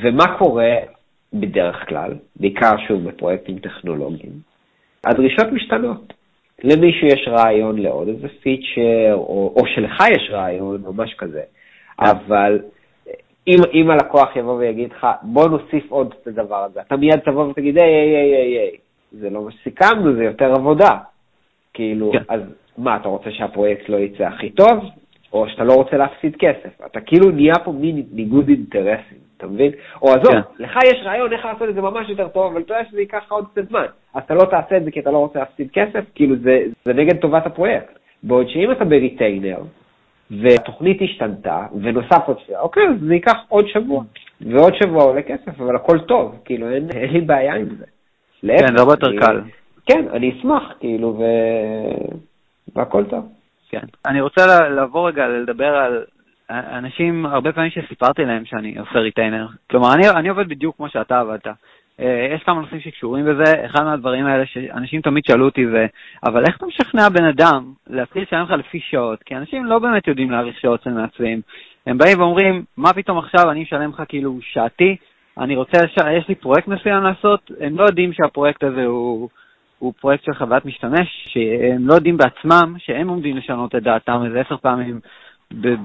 ומה 0.02 0.38
קורה 0.38 0.74
בדרך 1.32 1.88
כלל, 1.88 2.14
בעיקר 2.36 2.72
שוב 2.88 3.08
בפרויקטים 3.08 3.58
טכנולוגיים? 3.58 4.32
הדרישות 5.06 5.46
משתנות. 5.52 6.12
למישהו 6.64 7.06
יש 7.06 7.28
רעיון 7.28 7.78
לעוד 7.78 8.08
איזה 8.08 8.28
פיצ'ר, 8.42 9.14
או, 9.14 9.54
או 9.56 9.66
שלך 9.74 10.04
יש 10.10 10.30
רעיון, 10.30 10.84
או 10.84 10.92
משהו 10.92 11.18
כזה, 11.18 11.42
אבל 12.00 12.60
אם, 13.48 13.58
אם 13.72 13.90
הלקוח 13.90 14.36
יבוא 14.36 14.52
ויגיד 14.52 14.92
לך, 14.92 15.06
בוא 15.22 15.48
נוסיף 15.48 15.90
עוד 15.90 16.14
את 16.22 16.26
הדבר 16.26 16.64
הזה, 16.64 16.80
אתה 16.80 16.96
מיד 16.96 17.18
תבוא 17.18 17.44
ותגיד, 17.44 17.78
היי, 17.78 17.94
היי, 17.94 18.16
היי, 18.16 18.36
היי, 18.36 18.58
היי, 18.58 18.70
זה 19.12 19.30
לא 19.30 19.44
מה 19.44 19.50
שסיכמנו, 19.50 20.14
זה 20.14 20.24
יותר 20.24 20.52
עבודה. 20.52 20.96
כאילו, 21.74 22.12
כן. 22.12 22.22
אז 22.28 22.40
מה, 22.78 22.96
אתה 22.96 23.08
רוצה 23.08 23.30
שהפרויקט 23.30 23.88
לא 23.88 23.96
יצא 23.96 24.24
הכי 24.24 24.50
טוב, 24.50 24.84
או 25.32 25.48
שאתה 25.48 25.64
לא 25.64 25.72
רוצה 25.72 25.96
להפסיד 25.96 26.36
כסף? 26.38 26.80
אתה 26.86 27.00
כאילו 27.00 27.30
נהיה 27.30 27.54
פה 27.64 27.72
מין 27.72 28.02
ניגוד 28.12 28.48
אינטרסים. 28.48 29.18
אתה 29.36 29.46
מבין? 29.46 29.72
או 30.02 30.08
עזוב, 30.08 30.32
כן. 30.32 30.40
לך 30.58 30.78
יש 30.84 31.00
רעיון 31.04 31.32
איך 31.32 31.44
לעשות 31.44 31.68
את 31.68 31.74
זה 31.74 31.80
ממש 31.80 32.08
יותר 32.08 32.28
טוב, 32.28 32.52
אבל 32.52 32.60
אתה 32.60 32.74
יודע 32.74 32.84
שזה 32.90 33.00
ייקח 33.00 33.22
לך 33.26 33.32
עוד 33.32 33.46
קצת 33.52 33.68
זמן. 33.68 33.86
אז 34.14 34.22
אתה 34.22 34.34
לא 34.34 34.44
תעשה 34.44 34.76
את 34.76 34.84
זה 34.84 34.90
כי 34.90 35.00
אתה 35.00 35.10
לא 35.10 35.18
רוצה 35.18 35.38
להפסיד 35.38 35.70
כסף, 35.72 36.04
כאילו 36.14 36.36
זה, 36.36 36.60
זה 36.84 36.92
נגד 36.92 37.16
טובת 37.16 37.46
הפרויקט. 37.46 37.98
בעוד 38.22 38.48
שאם 38.48 38.70
אתה 38.70 38.84
בריטיינר, 38.84 39.58
והתוכנית 40.30 41.02
השתנתה, 41.02 41.66
ונוסף 41.82 42.22
עוד 42.26 42.38
שבוע, 42.46 42.60
אוקיי, 42.60 42.82
אז 42.88 43.00
זה 43.00 43.14
ייקח 43.14 43.36
עוד 43.48 43.68
שבוע. 43.68 44.04
ועוד 44.40 44.74
שבוע 44.82 45.04
עולה 45.04 45.22
כסף, 45.22 45.60
אבל 45.60 45.76
הכל 45.76 45.98
טוב, 45.98 46.40
כאילו 46.44 46.70
אין, 46.70 46.90
אין 47.00 47.10
לי 47.12 47.20
בעיה 47.20 47.54
עם 47.54 47.68
זה. 47.78 47.84
כן, 48.42 48.76
זה 48.76 48.82
הרבה 48.82 48.92
יותר 48.92 49.26
קל. 49.26 49.40
כן, 49.86 50.04
אני 50.12 50.38
אשמח, 50.38 50.62
כאילו, 50.80 51.08
ו... 51.18 51.22
והכל 52.76 53.04
טוב. 53.04 53.28
כן. 53.68 53.86
אני 54.06 54.20
רוצה 54.20 54.68
לעבור 54.68 55.08
רגע 55.08 55.28
לדבר 55.28 55.76
על 55.76 56.04
אנשים, 56.50 57.26
הרבה 57.26 57.52
פעמים 57.52 57.70
שסיפרתי 57.70 58.24
להם 58.24 58.44
שאני 58.44 58.78
עושה 58.78 58.98
ריטיינר, 58.98 59.46
כלומר, 59.70 59.94
אני, 59.94 60.08
אני 60.10 60.28
עובד 60.28 60.48
בדיוק 60.48 60.76
כמו 60.76 60.88
שאתה 60.88 61.20
עבדת. 61.20 61.46
אה, 62.00 62.28
יש 62.34 62.42
כמה 62.42 62.60
נושאים 62.60 62.80
שקשורים 62.80 63.24
בזה, 63.24 63.66
אחד 63.66 63.84
מהדברים 63.84 64.26
האלה 64.26 64.46
שאנשים 64.46 65.00
תמיד 65.00 65.24
שאלו 65.26 65.44
אותי 65.44 65.66
זה, 65.66 65.86
אבל 66.24 66.44
איך 66.46 66.56
אתה 66.56 66.66
משכנע 66.66 67.08
בן 67.08 67.24
אדם 67.24 67.72
להתחיל 67.86 68.22
לשלם 68.22 68.42
לך 68.42 68.50
לפי 68.50 68.80
שעות? 68.80 69.22
כי 69.22 69.36
אנשים 69.36 69.64
לא 69.64 69.78
באמת 69.78 70.08
יודעים 70.08 70.30
להעריך 70.30 70.60
שעות 70.60 70.82
של 70.82 70.90
מעצבים. 70.90 71.40
הם 71.86 71.98
באים 71.98 72.20
ואומרים, 72.20 72.64
מה 72.76 72.92
פתאום 72.92 73.18
עכשיו 73.18 73.50
אני 73.50 73.62
אשלם 73.62 73.90
לך 73.90 74.02
כאילו 74.08 74.38
שעתי, 74.42 74.96
אני 75.38 75.56
רוצה, 75.56 75.78
יש 76.18 76.28
לי 76.28 76.34
פרויקט 76.34 76.68
מסוים 76.68 77.02
לעשות, 77.02 77.50
הם 77.60 77.78
לא 77.78 77.84
יודעים 77.84 78.12
שהפרויקט 78.12 78.64
הזה 78.64 78.84
הוא, 78.84 79.28
הוא 79.78 79.92
פרויקט 80.00 80.24
של 80.24 80.34
חוויית 80.34 80.64
משתמש, 80.64 81.26
שהם 81.28 81.88
לא 81.88 81.94
יודעים 81.94 82.16
בעצמם 82.16 82.74
שהם 82.78 83.08
עומדים 83.08 83.36
לשנות 83.36 83.74
את 83.74 83.82
דעתם 83.82 84.22
איזה 84.26 84.40
עשר 84.40 84.56
פעמים 84.56 85.00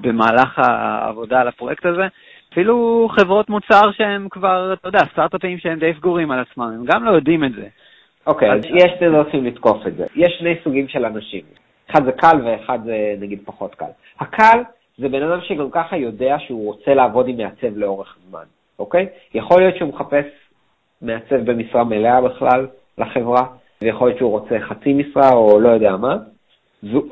במהלך 0.01 0.59
העבודה 0.59 1.41
על 1.41 1.47
הפרויקט 1.47 1.85
הזה. 1.85 2.07
אפילו 2.53 3.07
חברות 3.11 3.49
מוצר 3.49 3.91
שהם 3.91 4.27
כבר, 4.31 4.73
אתה 4.73 4.87
יודע, 4.87 4.99
סטארט-אפים 5.11 5.57
שהם 5.57 5.79
די 5.79 5.91
סגורים 5.97 6.31
על 6.31 6.39
עצמם, 6.39 6.71
הם 6.75 6.85
גם 6.85 7.03
לא 7.03 7.11
יודעים 7.11 7.43
את 7.43 7.53
זה. 7.53 7.67
אוקיי, 8.27 8.51
אז 8.51 8.59
יש 8.65 8.91
שני 8.99 9.09
דרכים 9.09 9.45
לתקוף 9.45 9.87
את 9.87 9.95
זה. 9.95 10.05
יש 10.15 10.35
שני 10.39 10.55
סוגים 10.63 10.87
של 10.87 11.05
אנשים. 11.05 11.41
אחד 11.91 12.05
זה 12.05 12.11
קל 12.11 12.37
ואחד 12.45 12.79
זה 12.85 13.15
נגיד 13.19 13.39
פחות 13.45 13.75
קל. 13.75 13.85
הקל 14.19 14.59
זה 14.97 15.09
בן 15.09 15.23
אדם 15.23 15.39
שגם 15.41 15.71
ככה 15.71 15.97
יודע 15.97 16.35
שהוא 16.39 16.65
רוצה 16.65 16.93
לעבוד 16.93 17.27
עם 17.27 17.37
מעצב 17.37 17.77
לאורך 17.77 18.17
זמן, 18.29 18.43
אוקיי? 18.79 19.07
יכול 19.33 19.61
להיות 19.61 19.77
שהוא 19.77 19.89
מחפש 19.89 20.25
מעצב 21.01 21.35
במשרה 21.35 21.83
מלאה 21.83 22.21
בכלל 22.21 22.67
לחברה, 22.97 23.43
ויכול 23.81 24.07
להיות 24.07 24.17
שהוא 24.17 24.31
רוצה 24.31 24.59
חצי 24.59 24.93
משרה 24.93 25.29
או 25.31 25.59
לא 25.59 25.69
יודע 25.69 25.95
מה, 25.97 26.15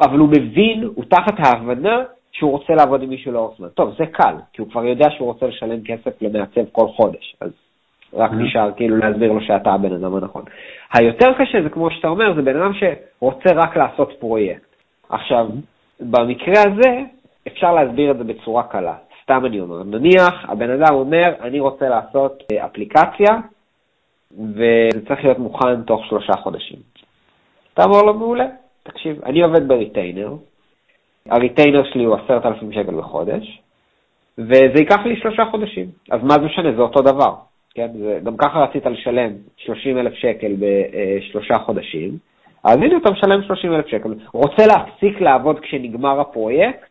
אבל 0.01 0.17
הוא 0.17 0.29
מבין, 0.29 0.83
הוא 0.95 1.05
תחת 1.09 1.33
ההבנה 1.39 2.03
שהוא 2.31 2.51
רוצה 2.51 2.73
לעבוד 2.73 3.03
עם 3.03 3.09
מישהו 3.09 3.31
לאורך 3.31 3.57
זמן. 3.57 3.67
טוב, 3.69 3.93
זה 3.97 4.05
קל, 4.05 4.35
כי 4.53 4.61
הוא 4.61 4.71
כבר 4.71 4.85
יודע 4.85 5.09
שהוא 5.11 5.27
רוצה 5.27 5.45
לשלם 5.45 5.83
כסף 5.83 6.21
למעצב 6.21 6.61
כל 6.71 6.87
חודש, 6.87 7.35
אז 7.41 7.51
רק 8.13 8.31
mm-hmm. 8.31 8.35
נשאר 8.35 8.71
כאילו 8.75 8.97
להסביר 8.97 9.31
לו 9.31 9.41
שאתה 9.41 9.71
הבן 9.71 9.93
אדם 9.93 10.15
הנכון. 10.15 10.43
היותר 10.93 11.33
קשה 11.33 11.63
זה 11.63 11.69
כמו 11.69 11.91
שאתה 11.91 12.07
אומר, 12.07 12.35
זה 12.35 12.41
בן 12.41 12.61
אדם 12.61 12.71
שרוצה 12.73 13.49
רק 13.55 13.77
לעשות 13.77 14.13
פרויקט. 14.19 14.75
עכשיו, 15.09 15.47
במקרה 15.99 16.61
הזה 16.61 16.99
אפשר 17.47 17.73
להסביר 17.73 18.11
את 18.11 18.17
זה 18.17 18.23
בצורה 18.23 18.63
קלה. 18.63 18.95
סתם 19.23 19.45
אני 19.45 19.59
אומר, 19.59 19.83
נניח 19.83 20.49
הבן 20.49 20.69
אדם 20.69 20.95
אומר, 20.95 21.33
אני 21.41 21.59
רוצה 21.59 21.89
לעשות 21.89 22.43
אה, 22.51 22.65
אפליקציה, 22.65 23.37
וזה 24.37 25.07
צריך 25.07 25.23
להיות 25.23 25.39
מוכן 25.39 25.81
תוך 25.81 26.05
שלושה 26.05 26.33
חודשים. 26.33 26.77
אתה 27.73 27.83
אומר 27.83 28.01
לו, 28.01 28.13
מעולה, 28.13 28.45
תקשיב, 28.83 29.21
אני 29.25 29.41
עובד 29.41 29.67
בריטיינר, 29.67 30.33
הריטיינר 31.29 31.83
שלי 31.83 32.03
הוא 32.03 32.15
10,000 32.15 32.71
שקל 32.71 32.95
בחודש, 32.95 33.61
וזה 34.37 34.79
ייקח 34.79 35.05
לי 35.05 35.15
שלושה 35.15 35.45
חודשים. 35.45 35.85
אז 36.11 36.23
מה 36.23 36.33
זה 36.33 36.39
משנה? 36.39 36.71
זה 36.71 36.81
אותו 36.81 37.01
דבר. 37.01 37.33
כן? 37.73 37.87
זה, 37.99 38.19
גם 38.23 38.37
ככה 38.37 38.59
רצית 38.59 38.85
לשלם 38.85 39.31
30,000 39.57 40.13
שקל 40.15 40.51
בשלושה 40.59 41.57
חודשים, 41.57 42.17
אז 42.63 42.77
הנה 42.77 42.97
אתה 42.97 43.11
משלם 43.11 43.43
30,000 43.43 43.87
שקל. 43.87 44.09
רוצה 44.33 44.67
להפסיק 44.67 45.21
לעבוד 45.21 45.59
כשנגמר 45.59 46.19
הפרויקט? 46.19 46.85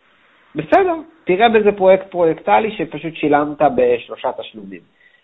בסדר, 0.55 0.95
תראה 1.25 1.49
באיזה 1.49 1.73
פרויקט 1.73 2.11
פרויקטלי 2.11 2.77
שפשוט 2.77 3.15
שילמת 3.15 3.63
בשלושה 3.77 4.29
תשלומים. 4.39 4.81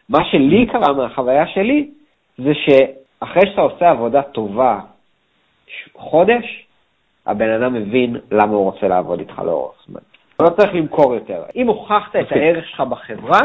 מה 0.08 0.24
שלי 0.24 0.66
קרה 0.66 0.92
מהחוויה 0.92 1.46
שלי, 1.46 1.90
זה 2.38 2.52
שאחרי 2.54 3.42
שאתה 3.50 3.60
עושה 3.60 3.90
עבודה 3.90 4.22
טובה 4.22 4.80
חודש, 5.94 6.65
הבן 7.26 7.50
אדם 7.50 7.74
מבין 7.74 8.16
למה 8.32 8.52
הוא 8.52 8.64
רוצה 8.64 8.88
לעבוד 8.88 9.18
איתך 9.18 9.38
לאורך 9.38 9.74
זמן. 9.86 10.00
לא 10.40 10.48
צריך 10.48 10.74
למכור 10.74 11.14
יותר. 11.14 11.42
אם 11.56 11.68
הוכחת 11.68 12.16
את. 12.16 12.32
הערך 12.32 12.68
שלך 12.68 12.80
בחברה, 12.80 13.40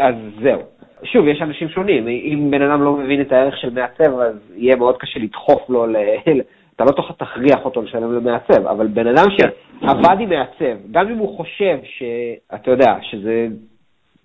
אז 0.00 0.14
זהו. 0.42 0.60
שוב, 1.04 1.26
יש 1.26 1.42
אנשים 1.42 1.68
שונים. 1.68 2.08
אם 2.08 2.48
בן 2.50 2.62
אדם 2.62 2.82
לא 2.82 2.92
מבין 2.92 3.20
את 3.20 3.32
הערך 3.32 3.56
של 3.56 3.70
מעצב, 3.70 4.18
אז 4.20 4.36
יהיה 4.54 4.76
מאוד 4.76 4.96
קשה 4.96 5.20
לדחוף 5.20 5.70
לו 5.70 5.86
ל... 5.86 5.96
אתה 6.76 6.84
לא 6.84 6.94
תוכל 6.96 7.14
תכריח 7.14 7.64
אותו 7.64 7.82
לשלם 7.82 8.12
למעצב, 8.12 8.66
אבל 8.66 8.86
בן 8.86 9.06
אדם 9.06 9.26
שעבד 9.30 10.20
עם 10.20 10.28
מעצב, 10.28 10.78
גם 10.90 11.08
אם 11.08 11.18
הוא 11.18 11.36
חושב 11.36 11.78
שאתה 11.84 12.70
יודע, 12.70 12.94
שזה 13.02 13.46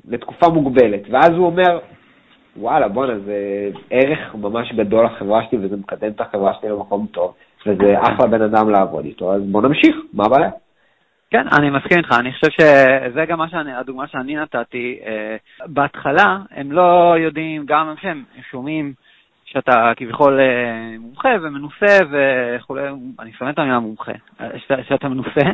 לתקופה 0.08 0.50
מוגבלת, 0.50 1.02
ואז 1.10 1.30
הוא 1.30 1.46
אומר, 1.46 1.80
וואלה, 2.58 2.88
בואנה, 2.88 3.20
זה 3.20 3.70
ערך 3.90 4.36
ממש 4.36 4.72
גדול 4.74 5.06
לחברה 5.06 5.42
שלי, 5.50 5.60
וזה 5.62 5.78
מקדם 5.78 6.12
את 6.12 6.22
החברה 6.22 6.54
שלי 6.62 6.70
למקום 6.70 7.08
טוב, 7.12 7.34
וזה 7.66 8.00
אחלה 8.00 8.28
בן 8.28 8.42
אדם 8.42 8.70
לעבוד 8.70 9.06
איתו, 9.06 9.34
אז 9.34 9.42
בוא 9.42 9.62
נמשיך, 9.62 9.96
מה 10.14 10.26
הבעיה? 10.26 10.50
כן, 11.32 11.48
אני 11.60 11.70
מסכים 11.70 11.98
איתך, 11.98 12.12
אני 12.20 12.32
חושב 12.34 12.48
שזה 12.52 13.26
גם 13.26 13.48
שאני, 13.52 13.74
הדוגמה 13.74 14.08
שאני 14.08 14.36
נתתי. 14.36 15.00
אה, 15.06 15.36
בהתחלה 15.66 16.38
הם 16.52 16.72
לא 16.72 17.16
יודעים, 17.18 17.66
גם 17.66 17.96
הם 18.04 18.24
שומעים 18.52 18.94
שאתה 19.46 19.92
כביכול 19.96 20.40
אה, 20.40 20.98
מומחה 21.00 21.30
ומנוסה 21.42 21.98
וכולי, 22.12 22.82
אני 23.20 23.32
שונא 23.38 23.50
את 23.50 23.60
המילה 23.60 23.80
מומחה, 23.80 24.12
שאתה, 24.58 24.76
שאתה 24.88 25.10
מנוסה, 25.10 25.50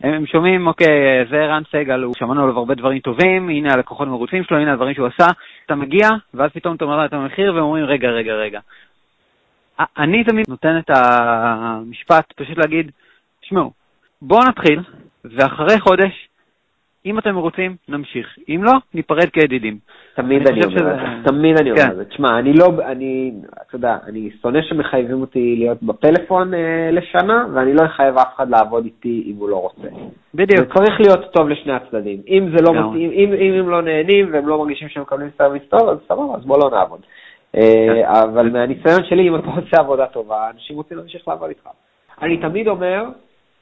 הם, 0.00 0.26
שומעים, 0.26 0.66
אוקיי, 0.66 1.24
זה 1.30 1.46
רן 1.46 1.62
סגל, 1.72 2.02
הוא 2.02 2.14
שמענו 2.18 2.42
עליו 2.42 2.58
הרבה 2.58 2.74
דברים 2.74 2.98
טובים, 2.98 3.48
הנה 3.48 3.72
הלקוחות 3.72 4.08
מרוצים 4.08 4.44
שלו, 4.44 4.58
הנה 4.58 4.72
הדברים 4.72 4.94
שהוא 4.94 5.06
עשה, 5.06 5.26
אתה 5.66 5.74
מגיע, 5.74 6.08
ואז 6.34 6.50
פתאום 6.50 6.76
אתה 6.76 6.84
אומר 6.84 7.04
את 7.04 7.12
המחיר, 7.12 7.54
והם 7.54 7.64
אומרים, 7.64 7.84
רגע, 7.84 8.08
רגע, 8.08 8.32
רגע. 8.32 8.60
אני 9.78 10.24
תמיד 10.24 10.44
נותן 10.48 10.78
את 10.78 10.90
המשפט, 10.90 12.32
פשוט 12.36 12.58
להגיד, 12.58 12.90
תשמעו, 13.40 13.70
בואו 14.22 14.48
נתחיל, 14.48 14.80
ואחרי 15.24 15.80
חודש, 15.80 16.28
אם 17.06 17.18
אתם 17.18 17.36
רוצים, 17.36 17.76
נמשיך. 17.88 18.38
אם 18.48 18.60
לא, 18.64 18.72
ניפרד 18.94 19.28
כידידים. 19.32 19.78
תמיד 20.14 20.48
אני 20.48 20.64
אומר 20.64 20.94
את 20.94 20.98
זה, 21.24 21.30
תמיד 21.30 21.56
אני 21.60 21.70
אומר 21.70 21.82
כן. 21.82 21.90
את 21.90 21.96
זה. 21.96 22.04
תשמע, 22.04 22.38
אני 22.38 22.52
לא, 22.52 22.66
אני, 22.86 23.32
אתה 23.68 23.76
יודע, 23.76 23.96
אני 24.06 24.30
שונא 24.42 24.62
שמחייבים 24.62 25.20
אותי 25.20 25.56
להיות 25.58 25.82
בפלאפון 25.82 26.54
אה, 26.54 26.90
לשנה, 26.92 27.46
ואני 27.54 27.74
לא 27.74 27.86
אחייב 27.86 28.18
אף 28.18 28.36
אחד 28.36 28.50
לעבוד 28.50 28.84
איתי 28.84 29.24
אם 29.26 29.36
הוא 29.36 29.48
לא 29.48 29.56
רוצה. 29.56 29.82
זה 29.82 30.08
בדיוק. 30.34 30.74
צריך 30.74 31.00
להיות 31.00 31.32
טוב 31.32 31.48
לשני 31.48 31.72
הצדדים. 31.72 32.20
אם 32.28 32.48
זה 32.56 32.62
לא. 32.62 32.72
מתאים, 32.72 33.10
אם, 33.10 33.32
אם 33.32 33.52
הם 33.52 33.68
לא 33.68 33.82
נהנים 33.82 34.28
והם 34.32 34.48
לא 34.48 34.58
מרגישים 34.58 34.88
שהם 34.88 35.02
מקבלים 35.02 35.28
service 35.38 35.62
טוב, 35.68 35.88
אז 35.88 35.98
סבבה, 36.08 36.34
אז 36.36 36.44
בוא 36.44 36.58
לא 36.58 36.70
נעבוד. 36.70 37.00
כן. 37.54 37.60
אה, 37.60 38.22
אבל 38.22 38.50
מהניסיון 38.50 39.04
שלי, 39.04 39.28
אם 39.28 39.36
אתה 39.36 39.46
רוצה 39.46 39.76
עבודה 39.78 40.06
טובה, 40.06 40.50
אנשים 40.54 40.76
רוצים 40.76 40.96
להמשיך 40.96 41.28
לעבוד 41.28 41.48
איתך. 41.48 41.68
אני 42.22 42.36
תמיד 42.36 42.68
אומר, 42.68 43.04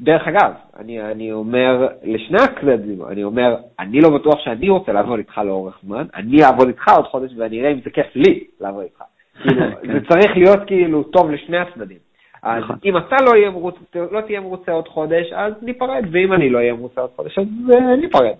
דרך 0.00 0.28
אגב, 0.28 0.52
אני, 0.76 1.02
אני 1.02 1.32
אומר 1.32 1.88
לשני 2.02 2.38
הצדדים, 2.42 3.04
אני 3.08 3.24
אומר, 3.24 3.56
אני 3.80 4.00
לא 4.00 4.10
בטוח 4.10 4.40
שאני 4.44 4.68
רוצה 4.68 4.92
לעבוד 4.92 5.18
איתך 5.18 5.38
לאורך 5.38 5.78
זמן, 5.82 6.06
אני 6.14 6.44
אעבוד 6.44 6.68
איתך 6.68 6.88
עוד 6.96 7.04
חודש 7.04 7.30
ואני 7.36 7.60
אראה 7.60 7.72
אם 7.72 7.80
זה 7.84 7.90
כיף 7.90 8.06
לי 8.14 8.44
לעבוד 8.60 8.82
איתך. 8.82 9.02
כאילו, 9.42 9.94
זה 9.94 10.00
צריך 10.08 10.36
להיות 10.36 10.58
כאילו 10.66 11.02
טוב 11.02 11.30
לשני 11.30 11.58
הצדדים. 11.58 11.98
אז 12.42 12.62
נכון. 12.62 12.76
אם 12.84 12.96
אתה 12.96 13.16
לא, 13.26 13.36
יהיה 13.36 13.50
מרוץ, 13.50 13.74
לא 14.10 14.20
תהיה 14.20 14.40
מרוצה 14.40 14.72
עוד 14.72 14.88
חודש, 14.88 15.32
אז 15.32 15.52
ניפרד, 15.62 16.04
ואם 16.12 16.32
אני 16.32 16.50
לא 16.50 16.58
אהיה 16.58 16.72
מרוצה 16.72 17.00
עוד 17.00 17.10
חודש, 17.16 17.38
אז 17.38 17.44
אה, 17.74 17.96
ניפרד. 17.96 18.34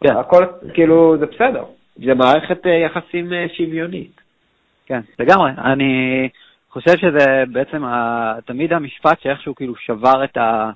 כן. 0.00 0.16
הכל, 0.16 0.44
כאילו, 0.74 1.16
זה 1.18 1.26
בסדר. 1.26 1.64
זה 1.96 2.14
מערכת 2.14 2.66
אה, 2.66 2.72
יחסים 2.72 3.32
שוויונית. 3.56 4.17
כן, 4.88 5.00
לגמרי. 5.18 5.50
אני 5.58 6.28
חושב 6.70 6.96
שזה 6.96 7.44
בעצם 7.52 7.84
ה... 7.84 8.34
תמיד 8.44 8.72
המשפט 8.72 9.20
שאיכשהו 9.20 9.54
כאילו 9.54 9.74
שבר 9.76 10.24
את 10.24 10.36
ה... 10.36 10.70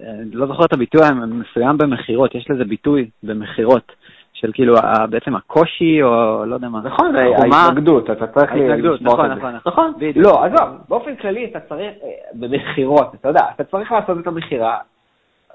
אני 0.00 0.30
לא 0.32 0.46
זוכר 0.46 0.64
את 0.64 0.72
הביטוי 0.72 1.06
המסוים 1.06 1.78
במכירות, 1.78 2.34
יש 2.34 2.50
לזה 2.50 2.64
ביטוי 2.64 3.10
במכירות, 3.22 3.92
של 4.32 4.50
כאילו 4.54 4.74
בעצם 5.10 5.36
הקושי, 5.36 6.02
או 6.02 6.44
לא 6.46 6.54
יודע 6.54 6.68
מה. 6.68 6.80
נכון. 6.84 7.16
ההתנגדות, 7.16 8.10
אתה 8.10 8.26
צריך 8.26 8.52
ההתנגדות, 8.52 9.00
לשמור 9.00 9.14
נכון, 9.14 9.32
את 9.32 9.36
זה. 9.36 9.40
נכון, 9.40 9.54
נכון. 9.66 9.92
בדיוק. 9.96 10.26
לא, 10.26 10.44
עזוב, 10.44 10.68
באופן 10.88 11.16
כללי 11.16 11.44
אתה 11.44 11.60
צריך, 11.60 11.92
אה, 12.02 12.08
במכירות, 12.32 13.14
אתה 13.14 13.28
יודע, 13.28 13.44
אתה 13.54 13.64
צריך 13.64 13.92
לעשות 13.92 14.18
את 14.18 14.26
המכירה 14.26 14.78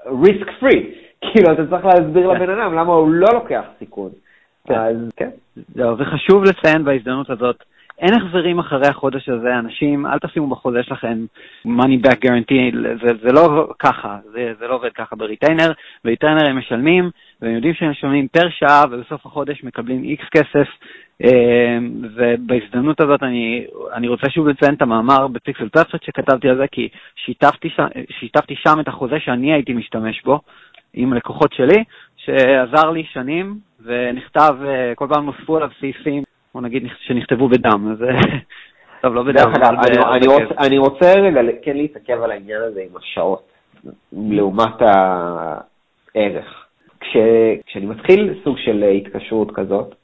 risk 0.06 0.62
free, 0.62 0.82
כאילו 1.32 1.52
אתה 1.52 1.66
צריך 1.70 1.84
להסביר 1.84 2.32
כן. 2.32 2.42
לבן 2.42 2.58
אדם 2.58 2.74
למה 2.74 2.92
הוא 2.92 3.10
לא 3.10 3.28
לוקח 3.34 3.64
סיכון. 3.78 4.10
כן. 4.66 4.74
אז 4.74 4.96
כן, 5.16 5.30
זהו, 5.74 5.98
וחשוב 5.98 6.44
לציין 6.44 6.84
בהזדמנות 6.84 7.30
הזאת, 7.30 7.64
אין 8.02 8.14
החזרים 8.14 8.58
אחרי 8.58 8.88
החודש 8.88 9.28
הזה, 9.28 9.58
אנשים, 9.58 10.06
אל 10.06 10.18
תשימו 10.18 10.46
בחוזה 10.46 10.82
שלכם 10.82 11.24
money 11.66 12.06
back 12.06 12.26
guarantee, 12.26 12.76
זה, 13.02 13.12
זה 13.22 13.32
לא 13.32 13.68
ככה, 13.78 14.18
זה, 14.32 14.52
זה 14.58 14.66
לא 14.66 14.74
עובד 14.74 14.92
ככה 14.92 15.16
ב 15.16 15.22
retainer, 15.22 15.72
ב 16.04 16.09
retainer 16.09 16.46
הם 16.46 16.58
משלמים, 16.58 17.10
והם 17.42 17.54
יודעים 17.54 17.74
שהם 17.74 17.90
משלמים 17.90 18.28
per 18.28 18.48
שעה, 18.50 18.82
ובסוף 18.90 19.26
החודש 19.26 19.64
מקבלים 19.64 20.04
איקס 20.04 20.24
כסף, 20.30 20.68
אה, 21.24 21.78
ובהזדמנות 22.16 23.00
הזאת 23.00 23.22
אני, 23.22 23.66
אני 23.92 24.08
רוצה 24.08 24.30
שוב 24.30 24.48
לציין 24.48 24.74
את 24.74 24.82
המאמר 24.82 25.28
ב 25.28 25.35
Pixel 25.35 25.68
Perfect 25.68 26.02
שכתבתי 26.04 26.48
על 26.48 26.56
זה, 26.56 26.66
כי 26.72 26.88
שיתפתי, 27.16 27.70
שם- 27.70 27.86
שיתפתי 28.10 28.54
שם 28.56 28.80
את 28.80 28.88
החוזה 28.88 29.20
שאני 29.20 29.52
הייתי 29.52 29.72
משתמש 29.72 30.22
בו, 30.24 30.40
עם 30.94 31.12
הלקוחות 31.12 31.52
שלי, 31.52 31.84
שעזר 32.16 32.90
לי 32.90 33.04
שנים, 33.12 33.58
ונכתב, 33.84 34.56
אה, 34.66 34.92
כל 34.94 35.06
פעם 35.14 35.26
נוספו 35.26 35.56
עליו 35.56 35.68
סעיפים, 35.80 36.22
בוא 36.54 36.62
נגיד 36.62 36.82
שנכתבו 37.00 37.48
בדם, 37.48 37.92
אז 37.92 37.98
טוב, 39.02 39.14
לא 39.14 39.22
בדם, 39.22 39.34
דרך 39.34 39.56
אגב, 39.56 39.64
אבל 39.78 40.16
אני-. 40.16 40.26
רוצה- 40.26 40.54
אני 40.66 40.78
רוצה 40.78 41.12
רגע 41.20 41.40
כן 41.62 41.76
להתעכב 41.76 42.22
על 42.22 42.30
העניין 42.30 42.62
הזה 42.62 42.80
עם 42.90 42.96
השעות, 42.96 43.42
לעומת 44.12 44.74
הערך. 44.82 46.66
כש- 47.00 47.16
כשאני 47.66 47.86
מתחיל 47.86 48.34
סוג 48.44 48.56
של 48.58 48.84
התקשרות 48.96 49.50
כזאת, 49.54 49.94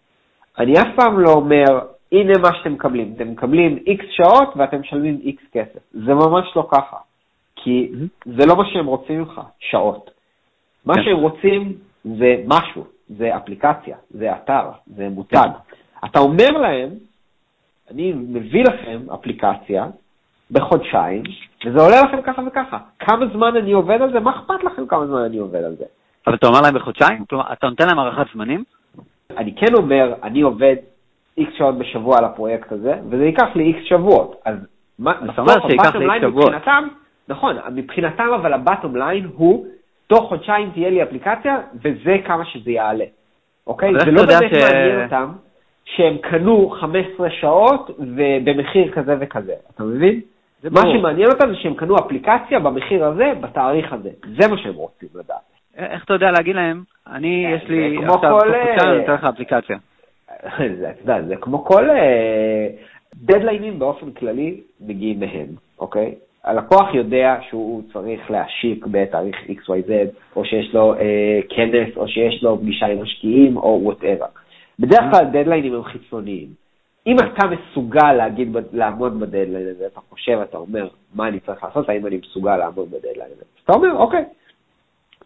אני 0.58 0.72
אף 0.72 0.86
פעם 0.96 1.18
לא 1.20 1.30
אומר, 1.30 1.64
הנה 2.12 2.32
מה 2.42 2.54
שאתם 2.58 2.72
מקבלים, 2.72 3.12
אתם 3.16 3.30
מקבלים 3.30 3.78
איקס 3.86 4.04
שעות 4.10 4.48
ואתם 4.56 4.80
משלמים 4.80 5.18
איקס 5.22 5.42
כסף. 5.52 5.78
זה 5.92 6.14
ממש 6.14 6.52
לא 6.56 6.68
ככה, 6.72 6.96
כי 7.56 7.92
זה 8.24 8.46
לא 8.46 8.56
מה 8.56 8.64
שהם 8.72 8.86
רוצים 8.86 9.18
ממך, 9.18 9.40
שעות. 9.58 10.10
מה 10.84 10.94
כן. 10.94 11.02
שהם 11.02 11.16
רוצים 11.16 11.72
זה 12.04 12.36
משהו, 12.46 12.84
זה 13.08 13.36
אפליקציה, 13.36 13.96
זה 14.10 14.32
אתר, 14.32 14.62
זה 14.86 15.08
מותג. 15.08 15.48
אתה 16.04 16.18
אומר 16.18 16.50
להם, 16.50 16.88
אני 17.90 18.12
מביא 18.12 18.64
לכם 18.64 19.00
אפליקציה 19.14 19.86
בחודשיים, 20.50 21.22
וזה 21.66 21.80
עולה 21.80 22.02
לכם 22.02 22.22
ככה 22.22 22.42
וככה. 22.46 22.78
כמה 22.98 23.26
זמן 23.32 23.56
אני 23.56 23.72
עובד 23.72 24.02
על 24.02 24.12
זה? 24.12 24.20
מה 24.20 24.30
אכפת 24.30 24.64
לכם 24.64 24.86
כמה 24.86 25.06
זמן 25.06 25.18
אני 25.22 25.38
עובד 25.38 25.64
על 25.64 25.74
זה? 25.78 25.84
אבל 26.26 26.34
אתה 26.34 26.46
אומר 26.46 26.60
להם 26.60 26.74
בחודשיים? 26.74 27.24
כלומר, 27.24 27.52
אתה 27.52 27.68
נותן 27.68 27.86
להם 27.88 27.98
הארכת 27.98 28.32
זמנים? 28.34 28.64
אני 29.36 29.54
כן 29.54 29.74
אומר, 29.74 30.14
אני 30.22 30.40
עובד 30.40 30.76
איקס 31.38 31.52
שעות 31.58 31.78
בשבוע 31.78 32.18
על 32.18 32.24
הפרויקט 32.24 32.72
הזה, 32.72 32.94
וזה 33.10 33.24
ייקח 33.24 33.46
לי 33.54 33.64
איקס 33.64 33.80
שבועות. 33.88 34.40
אז 34.44 34.56
מה, 34.98 35.12
אתה 35.32 35.40
אומר 35.40 35.52
שייקח 35.68 35.86
ה-bottom 35.86 35.98
לי 35.98 36.06
line 36.06 36.22
X 36.22 36.28
שבועות. 36.28 36.52
מבחינתם, 36.54 36.88
נכון, 37.28 37.56
מבחינתם 37.74 38.28
אבל 38.34 38.52
הבטום 38.52 38.96
ליין 38.96 39.28
הוא, 39.36 39.66
תוך 40.06 40.28
חודשיים 40.28 40.70
תהיה 40.70 40.90
לי 40.90 41.02
אפליקציה, 41.02 41.60
וזה 41.74 42.16
כמה 42.26 42.44
שזה 42.44 42.70
יעלה. 42.70 43.04
אוקיי? 43.66 43.92
זה 44.04 44.10
לא 44.10 44.26
באמת 44.26 44.50
ש- 44.54 44.72
מעניין 44.72 45.04
אותם 45.04 45.32
שהם 45.96 46.18
קנו 46.18 46.70
15 46.70 47.30
שעות 47.30 47.90
ובמחיר 47.98 48.92
כזה 48.92 49.16
וכזה. 49.20 49.54
אתה 49.74 49.82
מבין? 49.82 50.20
מה 50.64 50.70
ברור. 50.70 50.96
שמעניין 50.96 51.28
אותם 51.30 51.48
זה 51.48 51.56
שהם 51.56 51.74
קנו 51.74 51.96
אפליקציה 51.96 52.58
במחיר 52.58 53.04
הזה, 53.04 53.32
בתאריך 53.40 53.92
הזה. 53.92 54.10
זה 54.40 54.48
מה 54.48 54.58
שהם 54.58 54.74
רוצים 54.74 55.08
לדעת. 55.14 55.36
איך 55.76 56.04
אתה 56.04 56.12
יודע 56.12 56.30
להגיד 56.30 56.56
להם, 56.56 56.82
אני, 57.06 57.46
אה, 57.46 57.50
יש 57.50 57.68
לי 57.68 57.96
עכשיו, 57.96 58.18
כל, 58.20 58.28
חודשיים 58.30 58.78
אה, 58.78 58.90
אני 58.90 58.98
נותן 58.98 59.12
לך 59.12 59.24
אפליקציה. 59.24 59.76
זה, 60.78 60.90
אתה 60.90 61.00
יודע, 61.02 61.22
זה 61.22 61.36
כמו 61.36 61.64
כל 61.64 61.90
אה, 61.90 62.68
דדליינים 63.14 63.78
באופן 63.78 64.10
כללי 64.10 64.60
מגיעים 64.80 65.20
מהם, 65.20 65.46
אוקיי? 65.78 66.14
הלקוח 66.44 66.94
יודע 66.94 67.36
שהוא 67.48 67.82
צריך 67.92 68.30
להשיק 68.30 68.86
בתאריך 68.86 69.36
XYZ, 69.36 69.90
או 70.36 70.44
שיש 70.44 70.74
לו 70.74 70.94
אה, 70.94 71.40
כנס, 71.48 71.96
או 71.96 72.08
שיש 72.08 72.42
לו 72.42 72.58
פגישה 72.58 72.86
עם 72.86 73.02
משקיעים, 73.02 73.56
או 73.56 73.80
whatever. 73.82 74.26
בדרך 74.78 75.04
כלל 75.12 75.24
דדליינים 75.24 75.74
הם 75.74 75.84
חיצוניים. 75.84 76.48
אם 77.06 77.16
אתה 77.18 77.46
מסוגל 77.46 78.12
להגיד, 78.12 78.56
לעמוד 78.72 79.20
בדדליין 79.20 79.68
הזה, 79.68 79.86
אתה 79.86 80.00
חושב, 80.10 80.38
אתה 80.42 80.58
אומר, 80.58 80.88
מה 81.14 81.28
אני 81.28 81.40
צריך 81.40 81.64
לעשות, 81.64 81.88
האם 81.88 82.06
אני 82.06 82.16
מסוגל 82.16 82.56
לעמוד 82.56 82.90
בדדליין 82.90 83.30
הזה? 83.36 83.44
אתה 83.64 83.72
אומר, 83.72 83.96
אוקיי, 83.96 84.24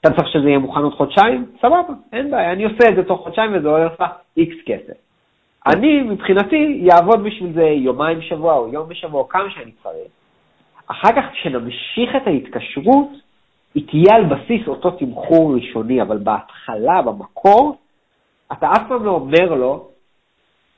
אתה 0.00 0.10
צריך 0.10 0.28
שזה 0.28 0.48
יהיה 0.48 0.58
מוכן 0.58 0.80
עוד 0.80 0.94
חודשיים? 0.94 1.46
סבבה, 1.60 1.94
אין 2.12 2.30
בעיה, 2.30 2.52
אני 2.52 2.64
עושה 2.64 2.88
את 2.88 2.96
זה 2.96 3.04
תוך 3.04 3.20
חודשיים 3.20 3.50
וזה 3.54 3.68
עולה 3.68 3.84
לך 3.84 4.04
איקס 4.36 4.56
כסף. 4.66 4.94
אני, 5.66 6.02
מבחינתי, 6.02 6.80
יעבוד 6.82 7.24
בשביל 7.24 7.52
זה 7.52 7.62
יומיים 7.62 8.18
בשבוע 8.18 8.54
או 8.54 8.68
יום 8.72 8.88
בשבוע 8.88 9.20
או 9.20 9.28
כמה 9.28 9.50
שאני 9.50 9.70
צריך. 9.82 10.08
אחר 10.86 11.08
כך, 11.16 11.24
כשנמשיך 11.32 12.16
את 12.16 12.26
ההתקשרות, 12.26 13.08
היא 13.74 13.86
תהיה 13.86 14.16
על 14.16 14.24
בסיס 14.24 14.68
אותו 14.68 14.90
תמחור 14.90 15.54
ראשוני, 15.54 16.02
אבל 16.02 16.18
בהתחלה, 16.18 17.02
במקור, 17.02 17.76
אתה 18.52 18.72
אף 18.72 18.88
פעם 18.88 19.04
לא 19.04 19.10
אומר 19.10 19.54
לו, 19.54 19.88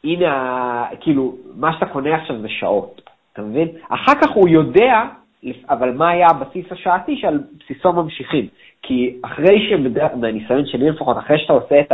הנה, 0.05 0.85
כאילו, 1.01 1.35
מה 1.57 1.73
שאתה 1.73 1.87
קונה 1.87 2.15
עכשיו 2.15 2.41
זה 2.41 2.49
שעות, 2.49 3.01
אתה 3.33 3.43
מבין? 3.43 3.69
אחר 3.89 4.13
כך 4.23 4.31
הוא 4.35 4.49
יודע 4.49 5.05
אבל 5.69 5.93
מה 5.93 6.09
היה 6.09 6.27
הבסיס 6.31 6.67
השעתי 6.71 7.17
שעל 7.17 7.41
בסיסו 7.61 7.93
ממשיכים? 7.93 8.47
כי 8.83 9.17
אחרי 9.23 9.69
שמהניסיון 9.69 10.67
שלי 10.67 10.91
לפחות, 10.91 11.19
אחרי 11.19 11.39
שאתה 11.39 11.53
עושה 11.53 11.81
את 11.81 11.93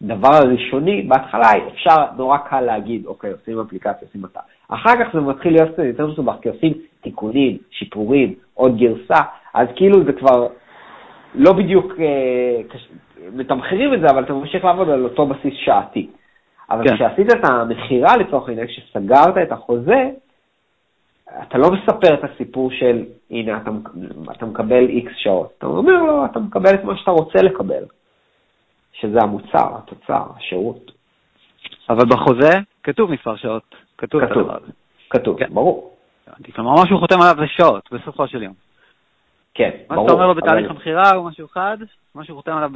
הדבר 0.00 0.34
הראשוני, 0.34 1.02
בהתחלה 1.02 1.50
אפשר, 1.72 1.96
נורא 2.16 2.38
קל 2.38 2.60
להגיד, 2.60 3.06
אוקיי, 3.06 3.32
עושים 3.32 3.60
אפליקציה, 3.60 4.08
עושים 4.08 4.22
אותה. 4.22 4.40
אחר 4.68 5.04
כך 5.04 5.12
זה 5.14 5.20
מתחיל 5.20 5.52
להיות 5.52 5.72
קצת 5.72 5.82
יותר 5.84 6.06
מסובך, 6.06 6.34
כי 6.42 6.48
עושים 6.48 6.72
תיקונים, 7.00 7.58
שיפורים, 7.70 8.34
עוד 8.54 8.78
גרסה, 8.78 9.22
אז 9.54 9.68
כאילו 9.76 10.04
זה 10.04 10.12
כבר 10.12 10.46
לא 11.34 11.52
בדיוק 11.52 11.92
אה, 12.00 12.62
מתמחרים 13.32 13.94
את 13.94 14.00
זה, 14.00 14.06
אבל 14.06 14.24
אתה 14.24 14.32
ממשיך 14.32 14.64
לעבוד 14.64 14.88
על 14.88 15.04
אותו 15.04 15.26
בסיס 15.26 15.54
שעתי. 15.64 16.10
אבל 16.70 16.88
כן. 16.88 16.94
כשעשית 16.94 17.26
את 17.32 17.48
המכירה 17.48 18.16
לצורך 18.16 18.48
העניין, 18.48 18.66
כשסגרת 18.66 19.38
את 19.42 19.52
החוזה, 19.52 20.10
אתה 21.42 21.58
לא 21.58 21.68
מספר 21.70 22.14
את 22.14 22.24
הסיפור 22.24 22.70
של, 22.70 23.04
הנה, 23.30 23.56
אתה, 23.56 23.70
אתה 24.32 24.46
מקבל 24.46 24.88
איקס 24.88 25.12
שעות. 25.16 25.52
אתה 25.58 25.66
אומר 25.66 26.02
לו, 26.02 26.24
אתה 26.24 26.38
מקבל 26.38 26.74
את 26.74 26.84
מה 26.84 26.96
שאתה 26.96 27.10
רוצה 27.10 27.42
לקבל, 27.42 27.84
שזה 28.92 29.18
המוצר, 29.22 29.76
התוצר, 29.76 30.22
השירות. 30.36 30.92
אבל 31.88 32.04
בחוזה 32.08 32.50
כתוב 32.82 33.10
מספר 33.10 33.36
שעות. 33.36 33.74
כתוב 33.98 34.26
כתוב, 34.26 34.48
כתוב, 35.10 35.38
כן. 35.38 35.54
ברור. 35.54 35.96
כלומר, 36.54 36.70
מה 36.70 36.86
שהוא 36.86 37.00
חותם 37.00 37.20
עליו 37.20 37.34
זה 37.38 37.46
שעות, 37.46 37.88
בסופו 37.92 38.28
של 38.28 38.42
יום. 38.42 38.54
כן, 39.54 39.70
ברור. 39.88 40.02
מה 40.02 40.02
שאתה 40.02 40.12
אומר 40.12 40.26
לו 40.26 40.34
בתהליך. 40.34 40.70
המכירה 40.70 41.10
הוא 41.14 41.28
משהו 41.28 41.46
אחד, 41.46 41.76
מה 42.14 42.24
שהוא 42.24 42.36
חותם 42.36 42.56
עליו 42.56 42.70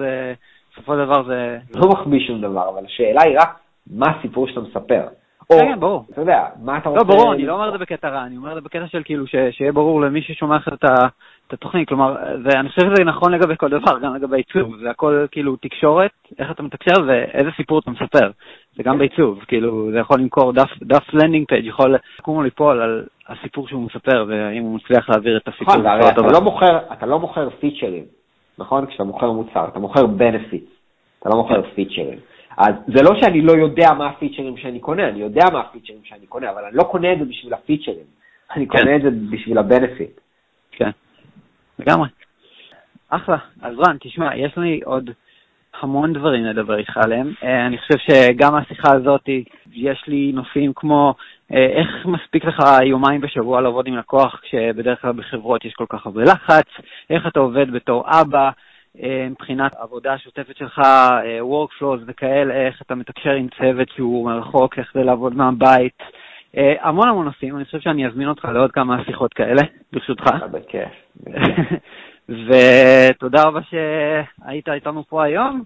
בסופו 0.73 0.93
של 0.95 1.05
דבר 1.05 1.23
זה... 1.25 1.59
לא 1.75 1.89
מחביא 1.89 2.27
שום 2.27 2.41
דבר, 2.41 2.69
אבל 2.69 2.85
השאלה 2.85 3.23
היא 3.23 3.39
רק 3.39 3.59
מה 3.91 4.07
הסיפור 4.11 4.49
שאתה 4.49 4.61
מספר. 4.61 5.07
או, 5.51 5.59
כן, 5.59 5.81
ברור. 5.81 6.05
אתה 6.13 6.21
יודע, 6.21 6.45
מה 6.63 6.79
אתה 6.79 6.91
לא, 6.91 6.95
רוצה... 6.95 7.09
לא, 7.09 7.17
ברור, 7.17 7.35
אני 7.35 7.47
לא 7.47 7.53
אומר 7.53 7.69
את 7.69 7.73
זה 7.73 7.79
בקטע 7.79 8.09
רע, 8.09 8.25
אני 8.27 8.37
אומר 8.37 8.51
את 8.51 8.55
זה 8.55 8.61
בקטע 8.61 8.87
של 8.87 9.03
כאילו, 9.05 9.25
שיהיה 9.51 9.73
ברור 9.73 10.01
למי 10.01 10.23
ששומע 10.23 10.57
את 10.57 10.85
ה... 10.85 11.07
את 11.47 11.53
התוכנית, 11.53 11.89
כלומר, 11.89 12.17
ואני 12.45 12.69
חושב 12.69 12.83
שזה 12.83 13.05
נכון 13.05 13.33
לגבי 13.33 13.57
כל 13.57 13.69
דבר, 13.69 13.99
גם 14.03 14.15
לגבי 14.15 14.37
עיצוב, 14.37 14.77
זה 14.83 14.91
הכל 14.91 15.27
כאילו 15.31 15.57
תקשורת, 15.57 16.11
איך 16.39 16.51
אתה 16.51 16.63
מתקשר 16.63 17.03
ואיזה 17.07 17.51
סיפור 17.57 17.79
אתה 17.79 17.91
מספר, 17.91 18.31
זה 18.77 18.83
גם 18.83 18.99
בעיצוב, 18.99 19.45
כאילו, 19.49 19.91
זה 19.93 19.99
יכול 19.99 20.21
למכור 20.21 20.53
דף, 20.53 20.71
דף 20.83 21.15
landing 21.15 21.49
page, 21.49 21.67
יכול 21.67 21.97
לקום 22.19 22.45
ליפול 22.45 22.83
על 22.83 23.05
הסיפור 23.29 23.69
שהוא 23.69 23.83
מספר, 23.83 24.25
והאם 24.29 24.63
הוא 24.63 24.77
מצליח 24.77 25.09
להעביר 25.09 25.37
את 25.37 25.49
הסיפור 25.49 25.75
נכון, 25.75 25.87
הרי 25.87 26.09
אתה 26.09 26.23
לא, 26.23 26.41
מוכר, 26.41 26.79
אתה 26.93 27.07
לא 27.07 27.19
מוכר 27.19 27.51
פיצ'רים, 27.51 28.05
נכון? 28.59 28.87
כשאתה 28.87 29.05
מוכר 29.05 29.33
מוצר, 29.33 29.69
אתה 29.69 29.79
מוכר 29.79 30.07
benefit, 30.07 30.65
אתה 31.21 31.29
לא 31.29 31.37
מוכר 31.37 31.63
פיצ'רים. 31.75 32.19
אז 32.57 32.75
זה 32.87 33.03
לא 33.03 33.21
שאני 33.21 33.41
לא 33.41 33.53
יודע 33.53 33.93
מה 33.99 34.07
הפיצ'רים 34.07 34.57
שאני 34.57 34.81
קונה, 34.81 35.09
אני 35.09 35.21
יודע 35.21 35.45
מה 35.53 35.61
הפיצ'רים 35.61 36.01
שאני 36.05 36.27
קונה, 36.27 36.51
אבל 36.51 36.65
אני 36.65 36.77
לא 36.77 36.83
קונה 36.83 37.13
את 37.13 37.19
זה 37.19 37.25
בשביל 37.25 37.55
הפיצ'רים, 37.55 38.07
אני 38.57 38.67
קונה 38.67 38.85
כן. 38.85 38.97
את 38.97 39.03
זה 39.03 39.09
בשביל 39.31 39.59
הבנפיט. 39.59 40.21
כן, 40.73 40.91
לגמרי. 41.79 42.09
אחלה. 43.09 43.37
אז 43.63 43.75
רן, 43.79 43.97
תשמע, 44.01 44.37
יש 44.37 44.57
לי 44.57 44.81
עוד 44.85 45.11
המון 45.81 46.13
דברים 46.13 46.45
לדבר 46.45 46.79
איתך 46.79 46.97
עליהם. 46.97 47.33
אה, 47.43 47.67
אני 47.67 47.79
חושב 47.79 47.99
שגם 47.99 48.55
השיחה 48.55 48.93
הזאת, 48.93 49.29
יש 49.73 50.05
לי 50.07 50.33
נושאים 50.35 50.73
כמו 50.77 51.15
אה, 51.53 51.67
איך 51.67 52.07
מספיק 52.07 52.45
לך 52.45 52.63
יומיים 52.83 53.21
בשבוע 53.21 53.61
לעבוד 53.61 53.87
עם 53.87 53.97
לקוח 53.97 54.41
כשבדרך 54.43 55.03
כלל 55.03 55.13
בחברות 55.13 55.65
יש 55.65 55.75
כל 55.75 55.85
כך 55.89 56.07
הרבה 56.07 56.23
לחץ, 56.23 56.67
איך 57.11 57.27
אתה 57.27 57.41
עובד 57.41 57.71
בתור 57.71 58.05
אבא, 58.21 58.51
אה, 59.03 59.27
מבחינת 59.31 59.73
העבודה 59.79 60.13
השוטפת 60.13 60.57
שלך, 60.57 60.81
workflows 61.41 62.01
וכאלה, 62.07 62.55
איך 62.55 62.83
אתה 62.83 62.95
מתקשר 62.95 63.31
עם 63.31 63.49
צוות 63.59 63.89
שהוא 63.89 64.27
מרחוק, 64.27 64.79
איך 64.79 64.91
זה 64.95 65.03
לעבוד 65.03 65.37
מהבית. 65.37 66.03
המון 66.81 67.09
המון 67.09 67.25
נושאים, 67.25 67.57
אני 67.57 67.65
חושב 67.65 67.81
שאני 67.81 68.07
אזמין 68.07 68.29
אותך 68.29 68.45
לעוד 68.45 68.73
כמה 68.73 69.05
שיחות 69.05 69.35
כאלה, 69.35 69.63
ברשותך. 69.93 70.25
בכיף. 70.53 70.89
ותודה 72.29 73.43
רבה 73.43 73.61
שהיית 73.63 74.69
איתנו 74.69 75.05
פה 75.05 75.25
היום, 75.25 75.63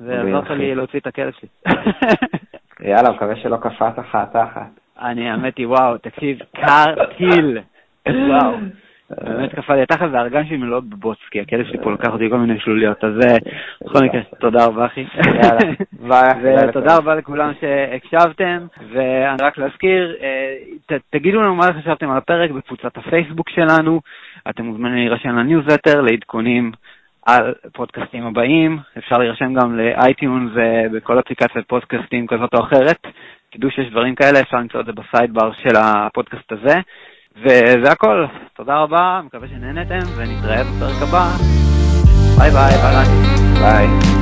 ועזרת 0.00 0.50
לי 0.50 0.74
להוציא 0.74 1.00
את 1.00 1.06
הכלב 1.06 1.32
שלי. 1.40 1.48
יאללה, 2.90 3.10
מקווה 3.10 3.36
שלא 3.36 3.56
קפאת 3.56 3.98
לך 3.98 4.14
התחת. 4.14 4.70
אני, 5.00 5.30
האמת 5.30 5.58
היא, 5.58 5.66
וואו, 5.68 5.98
תקשיב, 5.98 6.38
קר 6.56 6.94
טיל. 7.18 7.58
וואו. 8.08 8.52
באמת 9.24 9.54
קפא 9.54 9.72
לי 9.72 9.82
התחת 9.82 10.08
והארגן 10.12 10.46
שלי 10.46 10.56
מלא 10.56 10.80
בבוץ, 10.80 11.18
כי 11.30 11.40
הכלב 11.40 11.66
שלי 11.66 11.78
פה 11.82 11.92
לקח 11.92 12.08
אותי 12.08 12.30
כל 12.30 12.38
מיני 12.38 12.60
שלוליות, 12.60 13.04
אז 13.04 13.12
אה, 13.26 13.36
בכל 13.84 14.04
מקרה, 14.04 14.20
תודה 14.40 14.64
רבה 14.64 14.86
אחי. 14.86 15.04
ותודה 16.68 16.96
רבה 16.96 17.14
לכולם 17.14 17.52
שהקשבתם, 17.60 18.66
ורק 18.92 19.58
להזכיר, 19.58 20.16
אה, 20.22 20.96
תגידו 21.10 21.42
לנו 21.42 21.54
מה 21.54 21.72
חשבתם 21.80 22.10
על 22.10 22.16
הפרק 22.16 22.50
בקבוצת 22.50 22.96
הפייסבוק 22.96 23.48
שלנו, 23.48 24.00
אתם 24.50 24.64
מוזמנים 24.64 24.94
להירשם 24.94 25.36
לניוזלטר, 25.38 26.00
לעדכונים 26.00 26.72
על 27.26 27.54
פודקאסטים 27.72 28.26
הבאים, 28.26 28.78
אפשר 28.98 29.18
להירשם 29.18 29.54
גם 29.54 29.78
ל 29.78 29.89
iTunes 29.89 30.52
ובכל 30.54 31.14
אה, 31.14 31.20
אפליקציית 31.20 31.68
פודקאסטים 31.68 32.26
כזאת 32.26 32.54
או 32.54 32.60
אחרת, 32.64 33.06
תדעו 33.52 33.70
שיש 33.70 33.90
דברים 33.90 34.14
כאלה, 34.14 34.40
אפשר 34.40 34.56
למצוא 34.56 34.80
את 34.80 34.86
זה 34.86 34.92
ב 34.92 35.00
sidebar 35.00 35.52
של 35.52 35.76
הפודקאסט 35.76 36.52
הזה. 36.52 36.74
וזה 37.36 37.92
הכל, 37.92 38.26
תודה 38.54 38.76
רבה, 38.76 39.20
מקווה 39.24 39.48
שנהנתם, 39.48 39.98
ונתראה 40.16 40.64
בפרק 40.64 41.02
הבא. 41.02 41.36
ביי 42.38 42.50
ביי, 42.50 42.78
ביי. 42.78 43.06
ביי. 43.60 44.19